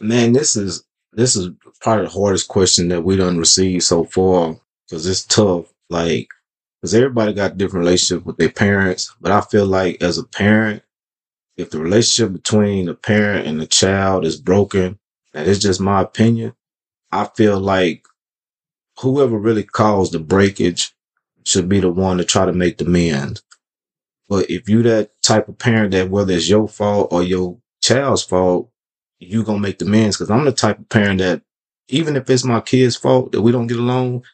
Man, 0.00 0.32
this 0.32 0.56
is 0.56 0.84
this 1.12 1.36
is 1.36 1.48
probably 1.80 2.04
the 2.04 2.12
hardest 2.12 2.48
question 2.48 2.88
that 2.88 3.02
we 3.02 3.16
done 3.16 3.38
received 3.38 3.82
so 3.82 4.04
far 4.04 4.56
because 4.86 5.06
it's 5.06 5.24
tough. 5.24 5.66
Like, 5.90 6.28
because 6.80 6.94
everybody 6.94 7.32
got 7.32 7.58
different 7.58 7.84
relationship 7.84 8.24
with 8.26 8.36
their 8.36 8.50
parents, 8.50 9.14
but 9.20 9.32
I 9.32 9.40
feel 9.40 9.66
like 9.66 10.02
as 10.02 10.18
a 10.18 10.24
parent, 10.24 10.82
if 11.56 11.70
the 11.70 11.80
relationship 11.80 12.32
between 12.32 12.86
the 12.86 12.94
parent 12.94 13.46
and 13.46 13.60
the 13.60 13.66
child 13.66 14.24
is 14.24 14.40
broken, 14.40 14.98
and 15.34 15.48
it's 15.48 15.58
just 15.58 15.80
my 15.80 16.02
opinion, 16.02 16.54
I 17.10 17.28
feel 17.36 17.58
like 17.58 18.06
whoever 19.00 19.38
really 19.38 19.64
caused 19.64 20.12
the 20.12 20.20
breakage 20.20 20.94
should 21.44 21.68
be 21.68 21.80
the 21.80 21.90
one 21.90 22.18
to 22.18 22.24
try 22.24 22.46
to 22.46 22.52
make 22.52 22.78
the 22.78 22.84
amends. 22.84 23.42
But 24.28 24.50
if 24.50 24.68
you 24.68 24.82
that 24.84 25.10
type 25.22 25.48
of 25.48 25.58
parent 25.58 25.92
that 25.92 26.10
whether 26.10 26.32
it's 26.34 26.48
your 26.48 26.68
fault 26.68 27.08
or 27.12 27.22
your 27.22 27.58
child's 27.82 28.22
fault, 28.22 28.70
you 29.18 29.42
gonna 29.42 29.58
make 29.58 29.78
the 29.78 29.86
amends. 29.86 30.16
Cause 30.16 30.30
I'm 30.30 30.44
the 30.44 30.52
type 30.52 30.78
of 30.78 30.88
parent 30.88 31.20
that 31.20 31.42
even 31.88 32.16
if 32.16 32.28
it's 32.28 32.44
my 32.44 32.60
kid's 32.60 32.96
fault 32.96 33.32
that 33.32 33.42
we 33.42 33.52
don't 33.52 33.66
get 33.66 33.78
along, 33.78 34.24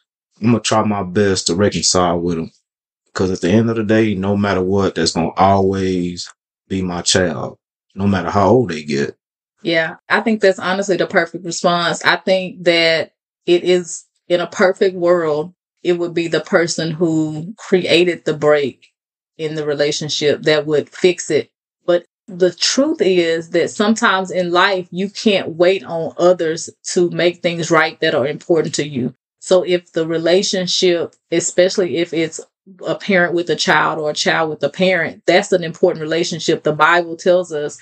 I'm 0.41 0.47
gonna 0.47 0.59
try 0.59 0.83
my 0.83 1.03
best 1.03 1.47
to 1.47 1.55
reconcile 1.55 2.19
with 2.19 2.35
them. 2.35 2.51
Cause 3.13 3.31
at 3.31 3.41
the 3.41 3.49
end 3.49 3.69
of 3.69 3.77
the 3.77 3.83
day, 3.83 4.13
no 4.13 4.35
matter 4.35 4.61
what, 4.61 4.95
that's 4.95 5.13
gonna 5.13 5.31
always 5.37 6.31
be 6.67 6.81
my 6.81 7.01
child, 7.01 7.57
no 7.95 8.07
matter 8.07 8.29
how 8.29 8.49
old 8.49 8.69
they 8.69 8.83
get. 8.83 9.17
Yeah, 9.61 9.95
I 10.09 10.21
think 10.21 10.41
that's 10.41 10.59
honestly 10.59 10.97
the 10.97 11.07
perfect 11.07 11.45
response. 11.45 12.03
I 12.03 12.17
think 12.17 12.65
that 12.65 13.13
it 13.45 13.63
is 13.63 14.05
in 14.27 14.41
a 14.41 14.47
perfect 14.47 14.95
world, 14.95 15.53
it 15.83 15.93
would 15.93 16.13
be 16.13 16.27
the 16.27 16.41
person 16.41 16.91
who 16.91 17.53
created 17.57 18.25
the 18.25 18.33
break 18.33 18.87
in 19.37 19.55
the 19.55 19.65
relationship 19.65 20.43
that 20.43 20.65
would 20.65 20.89
fix 20.89 21.29
it. 21.29 21.51
But 21.85 22.05
the 22.27 22.51
truth 22.51 23.01
is 23.01 23.51
that 23.51 23.69
sometimes 23.69 24.31
in 24.31 24.51
life, 24.51 24.87
you 24.91 25.09
can't 25.09 25.49
wait 25.55 25.83
on 25.83 26.13
others 26.17 26.69
to 26.91 27.09
make 27.11 27.41
things 27.41 27.69
right 27.69 27.99
that 28.01 28.15
are 28.15 28.27
important 28.27 28.75
to 28.75 28.87
you. 28.87 29.13
So 29.45 29.61
if 29.61 29.91
the 29.91 30.07
relationship, 30.07 31.15
especially 31.31 31.97
if 31.97 32.13
it's 32.15 32.41
a 32.83 32.95
parent 32.95 33.35
with 33.35 33.47
a 33.51 33.55
child 33.55 33.99
or 33.99 34.09
a 34.09 34.13
child 34.15 34.49
with 34.49 34.63
a 34.63 34.69
parent, 34.69 35.21
that's 35.27 35.51
an 35.51 35.63
important 35.63 36.01
relationship. 36.01 36.63
The 36.63 36.73
Bible 36.73 37.15
tells 37.15 37.51
us 37.53 37.77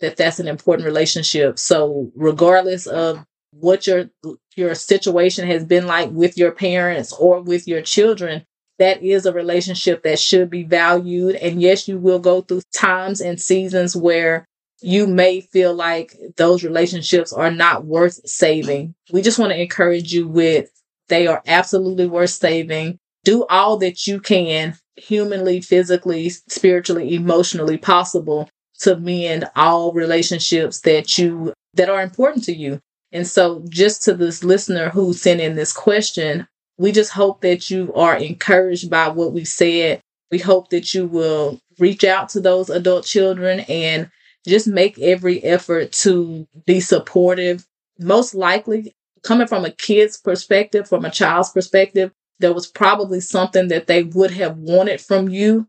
that 0.00 0.16
that's 0.16 0.40
an 0.40 0.48
important 0.48 0.86
relationship. 0.86 1.58
So 1.58 2.10
regardless 2.16 2.86
of 2.86 3.26
what 3.50 3.86
your 3.86 4.08
your 4.56 4.74
situation 4.74 5.46
has 5.48 5.66
been 5.66 5.86
like 5.86 6.08
with 6.12 6.38
your 6.38 6.50
parents 6.50 7.12
or 7.12 7.42
with 7.42 7.68
your 7.68 7.82
children, 7.82 8.46
that 8.78 9.02
is 9.02 9.26
a 9.26 9.34
relationship 9.34 10.04
that 10.04 10.18
should 10.18 10.48
be 10.48 10.62
valued. 10.62 11.36
And 11.36 11.60
yes, 11.60 11.86
you 11.86 11.98
will 11.98 12.20
go 12.20 12.40
through 12.40 12.62
times 12.74 13.20
and 13.20 13.38
seasons 13.38 13.94
where 13.94 14.46
you 14.80 15.06
may 15.06 15.42
feel 15.42 15.74
like 15.74 16.16
those 16.38 16.64
relationships 16.64 17.34
are 17.34 17.50
not 17.50 17.84
worth 17.84 18.18
saving. 18.26 18.94
We 19.12 19.20
just 19.20 19.38
want 19.38 19.52
to 19.52 19.60
encourage 19.60 20.10
you 20.14 20.26
with 20.26 20.70
they 21.12 21.26
are 21.26 21.42
absolutely 21.46 22.06
worth 22.06 22.30
saving. 22.30 22.98
Do 23.24 23.44
all 23.50 23.76
that 23.78 24.06
you 24.06 24.18
can 24.18 24.76
humanly, 24.96 25.60
physically, 25.60 26.30
spiritually, 26.30 27.14
emotionally 27.14 27.76
possible 27.76 28.48
to 28.80 28.96
mend 28.96 29.48
all 29.54 29.92
relationships 29.92 30.80
that 30.80 31.18
you 31.18 31.52
that 31.74 31.90
are 31.90 32.02
important 32.02 32.44
to 32.44 32.54
you. 32.54 32.80
And 33.12 33.26
so 33.26 33.62
just 33.68 34.02
to 34.04 34.14
this 34.14 34.42
listener 34.42 34.88
who 34.88 35.12
sent 35.12 35.40
in 35.40 35.54
this 35.54 35.72
question, 35.72 36.48
we 36.78 36.92
just 36.92 37.12
hope 37.12 37.42
that 37.42 37.70
you 37.70 37.92
are 37.94 38.16
encouraged 38.16 38.90
by 38.90 39.08
what 39.08 39.32
we 39.32 39.44
said. 39.44 40.00
We 40.30 40.38
hope 40.38 40.70
that 40.70 40.94
you 40.94 41.06
will 41.06 41.60
reach 41.78 42.04
out 42.04 42.30
to 42.30 42.40
those 42.40 42.70
adult 42.70 43.04
children 43.04 43.60
and 43.60 44.10
just 44.46 44.66
make 44.66 44.98
every 44.98 45.44
effort 45.44 45.92
to 45.92 46.46
be 46.66 46.80
supportive. 46.80 47.66
Most 47.98 48.34
likely, 48.34 48.94
coming 49.22 49.46
from 49.46 49.64
a 49.64 49.70
kid's 49.70 50.18
perspective, 50.18 50.88
from 50.88 51.04
a 51.04 51.10
child's 51.10 51.50
perspective, 51.50 52.12
there 52.38 52.52
was 52.52 52.66
probably 52.66 53.20
something 53.20 53.68
that 53.68 53.86
they 53.86 54.02
would 54.02 54.32
have 54.32 54.56
wanted 54.56 55.00
from 55.00 55.28
you 55.28 55.68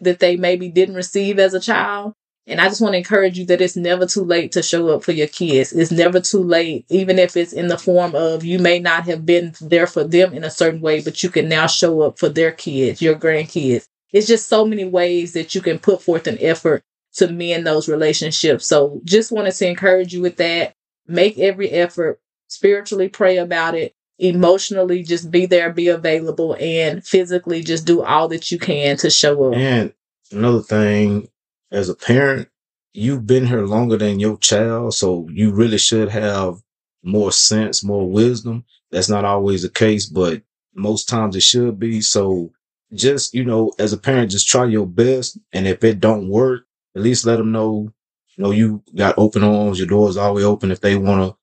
that 0.00 0.20
they 0.20 0.36
maybe 0.36 0.68
didn't 0.68 0.94
receive 0.94 1.38
as 1.38 1.54
a 1.54 1.60
child. 1.60 2.14
And 2.46 2.62
I 2.62 2.68
just 2.68 2.80
want 2.80 2.94
to 2.94 2.98
encourage 2.98 3.38
you 3.38 3.44
that 3.46 3.60
it's 3.60 3.76
never 3.76 4.06
too 4.06 4.24
late 4.24 4.52
to 4.52 4.62
show 4.62 4.88
up 4.88 5.04
for 5.04 5.12
your 5.12 5.26
kids. 5.26 5.72
It's 5.72 5.90
never 5.90 6.18
too 6.18 6.42
late, 6.42 6.86
even 6.88 7.18
if 7.18 7.36
it's 7.36 7.52
in 7.52 7.68
the 7.68 7.76
form 7.76 8.14
of 8.14 8.42
you 8.42 8.58
may 8.58 8.78
not 8.78 9.04
have 9.04 9.26
been 9.26 9.52
there 9.60 9.86
for 9.86 10.02
them 10.02 10.32
in 10.32 10.44
a 10.44 10.50
certain 10.50 10.80
way, 10.80 11.02
but 11.02 11.22
you 11.22 11.28
can 11.28 11.46
now 11.46 11.66
show 11.66 12.00
up 12.00 12.18
for 12.18 12.30
their 12.30 12.52
kids, 12.52 13.02
your 13.02 13.16
grandkids. 13.16 13.86
It's 14.12 14.26
just 14.26 14.48
so 14.48 14.64
many 14.64 14.86
ways 14.86 15.34
that 15.34 15.54
you 15.54 15.60
can 15.60 15.78
put 15.78 16.00
forth 16.00 16.26
an 16.26 16.38
effort 16.40 16.82
to 17.16 17.30
mend 17.30 17.66
those 17.66 17.86
relationships. 17.86 18.64
So 18.64 19.02
just 19.04 19.30
wanted 19.30 19.52
to 19.52 19.68
encourage 19.68 20.14
you 20.14 20.22
with 20.22 20.36
that. 20.36 20.72
Make 21.06 21.38
every 21.38 21.70
effort, 21.70 22.18
spiritually 22.48 23.08
pray 23.08 23.36
about 23.36 23.74
it, 23.74 23.94
emotionally 24.18 25.02
just 25.02 25.30
be 25.30 25.46
there, 25.46 25.72
be 25.72 25.88
available, 25.88 26.56
and 26.58 27.06
physically 27.06 27.62
just 27.62 27.86
do 27.86 28.02
all 28.02 28.28
that 28.28 28.50
you 28.50 28.58
can 28.58 28.96
to 28.98 29.10
show 29.10 29.52
up. 29.52 29.54
And 29.54 29.92
another 30.32 30.62
thing, 30.62 31.28
as 31.70 31.88
a 31.88 31.94
parent, 31.94 32.48
you've 32.92 33.26
been 33.26 33.46
here 33.46 33.64
longer 33.64 33.96
than 33.96 34.18
your 34.18 34.36
child, 34.38 34.94
so 34.94 35.28
you 35.30 35.52
really 35.52 35.78
should 35.78 36.08
have 36.08 36.56
more 37.04 37.30
sense, 37.30 37.84
more 37.84 38.08
wisdom. 38.10 38.64
That's 38.90 39.08
not 39.08 39.24
always 39.24 39.62
the 39.62 39.68
case, 39.68 40.06
but 40.06 40.42
most 40.74 41.08
times 41.08 41.36
it 41.36 41.42
should 41.42 41.78
be. 41.78 42.00
So 42.00 42.52
just, 42.92 43.34
you 43.34 43.44
know, 43.44 43.72
as 43.78 43.92
a 43.92 43.98
parent, 43.98 44.30
just 44.30 44.48
try 44.48 44.64
your 44.64 44.86
best. 44.86 45.38
And 45.52 45.66
if 45.66 45.84
it 45.84 46.00
don't 46.00 46.28
work, 46.28 46.64
at 46.96 47.02
least 47.02 47.26
let 47.26 47.36
them 47.36 47.52
know, 47.52 47.92
you 48.36 48.44
know, 48.44 48.50
you 48.50 48.82
got 48.96 49.18
open 49.18 49.44
arms, 49.44 49.78
your 49.78 49.88
door's 49.88 50.16
always 50.16 50.44
open 50.44 50.70
if 50.70 50.80
they 50.80 50.96
want 50.96 51.30
to, 51.30 51.37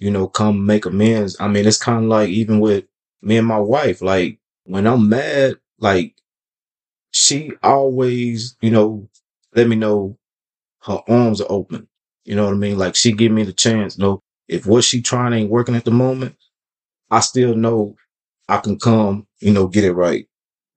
you 0.00 0.10
know, 0.10 0.26
come 0.26 0.66
make 0.66 0.86
amends. 0.86 1.36
I 1.38 1.46
mean, 1.46 1.66
it's 1.66 1.78
kind 1.78 2.04
of 2.04 2.10
like 2.10 2.30
even 2.30 2.58
with 2.58 2.84
me 3.22 3.36
and 3.36 3.46
my 3.46 3.58
wife, 3.58 4.02
like 4.02 4.38
when 4.64 4.86
I'm 4.86 5.08
mad, 5.08 5.56
like 5.78 6.14
she 7.12 7.52
always, 7.62 8.56
you 8.60 8.70
know, 8.70 9.08
let 9.54 9.68
me 9.68 9.76
know 9.76 10.18
her 10.84 11.00
arms 11.06 11.40
are 11.40 11.50
open. 11.50 11.86
You 12.24 12.34
know 12.34 12.46
what 12.46 12.54
I 12.54 12.56
mean? 12.56 12.78
Like 12.78 12.94
she 12.96 13.12
give 13.12 13.30
me 13.30 13.44
the 13.44 13.52
chance. 13.52 13.98
You 13.98 14.04
know, 14.04 14.22
if 14.48 14.66
what 14.66 14.84
she 14.84 15.02
trying 15.02 15.34
ain't 15.34 15.50
working 15.50 15.76
at 15.76 15.84
the 15.84 15.90
moment, 15.90 16.34
I 17.10 17.20
still 17.20 17.54
know 17.54 17.96
I 18.48 18.58
can 18.58 18.78
come, 18.78 19.26
you 19.40 19.52
know, 19.52 19.66
get 19.66 19.84
it 19.84 19.92
right. 19.92 20.26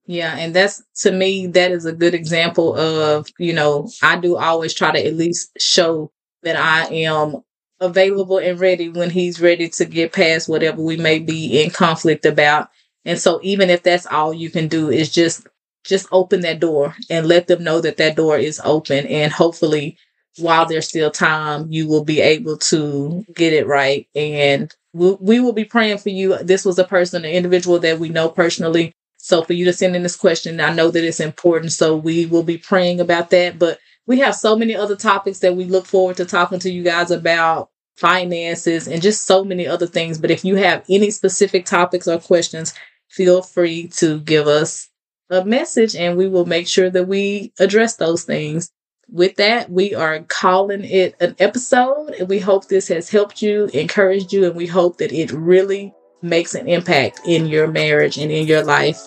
Yeah, 0.06 0.36
and 0.36 0.54
that's 0.54 0.82
to 1.00 1.12
me 1.12 1.46
that 1.46 1.70
is 1.70 1.86
a 1.86 1.92
good 1.92 2.12
example 2.12 2.76
of, 2.76 3.26
you 3.38 3.54
know, 3.54 3.88
I 4.02 4.16
do 4.16 4.36
always 4.36 4.74
try 4.74 4.92
to 4.92 5.06
at 5.06 5.14
least 5.14 5.50
show 5.58 6.12
that 6.42 6.56
I 6.56 6.92
am 6.94 7.42
available 7.80 8.38
and 8.38 8.58
ready 8.60 8.88
when 8.88 9.10
he's 9.10 9.40
ready 9.40 9.68
to 9.68 9.84
get 9.84 10.12
past 10.12 10.48
whatever 10.48 10.80
we 10.80 10.96
may 10.96 11.18
be 11.18 11.62
in 11.62 11.70
conflict 11.70 12.24
about. 12.24 12.68
And 13.04 13.18
so 13.18 13.40
even 13.42 13.70
if 13.70 13.82
that's 13.82 14.06
all 14.06 14.32
you 14.32 14.50
can 14.50 14.68
do 14.68 14.90
is 14.90 15.10
just 15.12 15.46
just 15.84 16.06
open 16.12 16.40
that 16.40 16.60
door 16.60 16.94
and 17.10 17.26
let 17.26 17.46
them 17.46 17.62
know 17.62 17.80
that 17.80 17.98
that 17.98 18.16
door 18.16 18.38
is 18.38 18.60
open. 18.64 19.06
And 19.06 19.32
hopefully 19.32 19.98
while 20.38 20.66
there's 20.66 20.88
still 20.88 21.10
time 21.10 21.66
you 21.70 21.86
will 21.86 22.04
be 22.04 22.20
able 22.20 22.56
to 22.58 23.24
get 23.34 23.52
it 23.52 23.66
right. 23.66 24.08
And 24.14 24.74
we, 24.92 25.12
we 25.20 25.40
will 25.40 25.52
be 25.52 25.64
praying 25.64 25.98
for 25.98 26.08
you. 26.08 26.36
This 26.42 26.64
was 26.64 26.78
a 26.78 26.84
person 26.84 27.24
an 27.24 27.30
individual 27.30 27.78
that 27.80 27.98
we 27.98 28.08
know 28.08 28.28
personally. 28.28 28.92
So 29.18 29.42
for 29.42 29.52
you 29.52 29.64
to 29.66 29.72
send 29.72 29.96
in 29.96 30.02
this 30.02 30.16
question 30.16 30.60
i 30.60 30.72
know 30.72 30.90
that 30.90 31.04
it's 31.04 31.20
important. 31.20 31.72
So 31.72 31.96
we 31.96 32.26
will 32.26 32.42
be 32.42 32.58
praying 32.58 33.00
about 33.00 33.30
that. 33.30 33.58
But 33.58 33.78
we 34.06 34.18
have 34.20 34.34
so 34.34 34.56
many 34.56 34.74
other 34.76 34.96
topics 34.96 35.38
that 35.40 35.56
we 35.56 35.64
look 35.64 35.86
forward 35.86 36.16
to 36.16 36.24
talking 36.24 36.58
to 36.58 36.70
you 36.70 36.82
guys 36.82 37.10
about 37.10 37.70
finances 37.96 38.88
and 38.88 39.00
just 39.02 39.24
so 39.24 39.44
many 39.44 39.66
other 39.66 39.86
things 39.86 40.18
but 40.18 40.30
if 40.30 40.44
you 40.44 40.56
have 40.56 40.84
any 40.88 41.10
specific 41.10 41.64
topics 41.64 42.08
or 42.08 42.18
questions 42.18 42.74
feel 43.08 43.42
free 43.42 43.86
to 43.88 44.18
give 44.20 44.48
us 44.48 44.88
a 45.30 45.44
message 45.44 45.94
and 45.96 46.16
we 46.16 46.28
will 46.28 46.46
make 46.46 46.66
sure 46.66 46.90
that 46.90 47.08
we 47.08 47.52
address 47.58 47.96
those 47.96 48.24
things. 48.24 48.70
With 49.08 49.36
that, 49.36 49.70
we 49.70 49.94
are 49.94 50.20
calling 50.20 50.84
it 50.84 51.14
an 51.20 51.36
episode 51.38 52.14
and 52.18 52.28
we 52.28 52.38
hope 52.38 52.68
this 52.68 52.88
has 52.88 53.10
helped 53.10 53.42
you, 53.42 53.66
encouraged 53.74 54.32
you, 54.32 54.46
and 54.46 54.56
we 54.56 54.66
hope 54.66 54.98
that 54.98 55.12
it 55.12 55.30
really 55.30 55.92
makes 56.22 56.54
an 56.54 56.68
impact 56.68 57.20
in 57.26 57.46
your 57.46 57.66
marriage 57.66 58.16
and 58.16 58.30
in 58.30 58.46
your 58.46 58.64
life. 58.64 58.98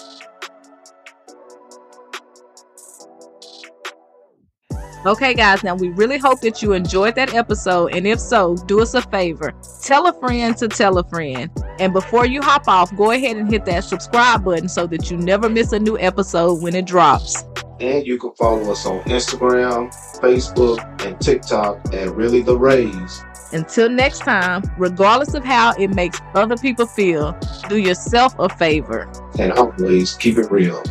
Okay, 5.07 5.33
guys, 5.33 5.63
now 5.63 5.73
we 5.73 5.87
really 5.87 6.17
hope 6.17 6.41
that 6.41 6.61
you 6.61 6.73
enjoyed 6.73 7.15
that 7.15 7.33
episode. 7.33 7.95
And 7.95 8.05
if 8.05 8.19
so, 8.19 8.57
do 8.65 8.81
us 8.81 8.93
a 8.93 9.01
favor 9.03 9.53
tell 9.81 10.05
a 10.05 10.13
friend 10.19 10.57
to 10.57 10.67
tell 10.67 10.97
a 10.97 11.07
friend. 11.07 11.49
And 11.79 11.93
before 11.93 12.25
you 12.25 12.41
hop 12.41 12.67
off, 12.67 12.93
go 12.97 13.11
ahead 13.11 13.37
and 13.37 13.49
hit 13.49 13.63
that 13.65 13.85
subscribe 13.85 14.43
button 14.43 14.67
so 14.67 14.85
that 14.87 15.09
you 15.09 15.15
never 15.15 15.47
miss 15.47 15.71
a 15.71 15.79
new 15.79 15.97
episode 15.97 16.61
when 16.61 16.75
it 16.75 16.85
drops. 16.85 17.45
And 17.79 18.05
you 18.05 18.19
can 18.19 18.33
follow 18.33 18.69
us 18.69 18.85
on 18.85 19.01
Instagram, 19.03 19.95
Facebook, 20.19 21.05
and 21.05 21.17
TikTok 21.21 21.93
at 21.93 22.13
Really 22.13 22.41
the 22.41 22.57
Rays. 22.57 23.23
Until 23.53 23.87
next 23.89 24.19
time, 24.19 24.61
regardless 24.77 25.33
of 25.35 25.45
how 25.45 25.73
it 25.79 25.87
makes 25.95 26.19
other 26.35 26.57
people 26.57 26.85
feel, 26.85 27.31
do 27.69 27.77
yourself 27.77 28.35
a 28.39 28.49
favor. 28.49 29.09
And 29.39 29.53
always 29.53 30.15
keep 30.15 30.37
it 30.37 30.51
real. 30.51 30.83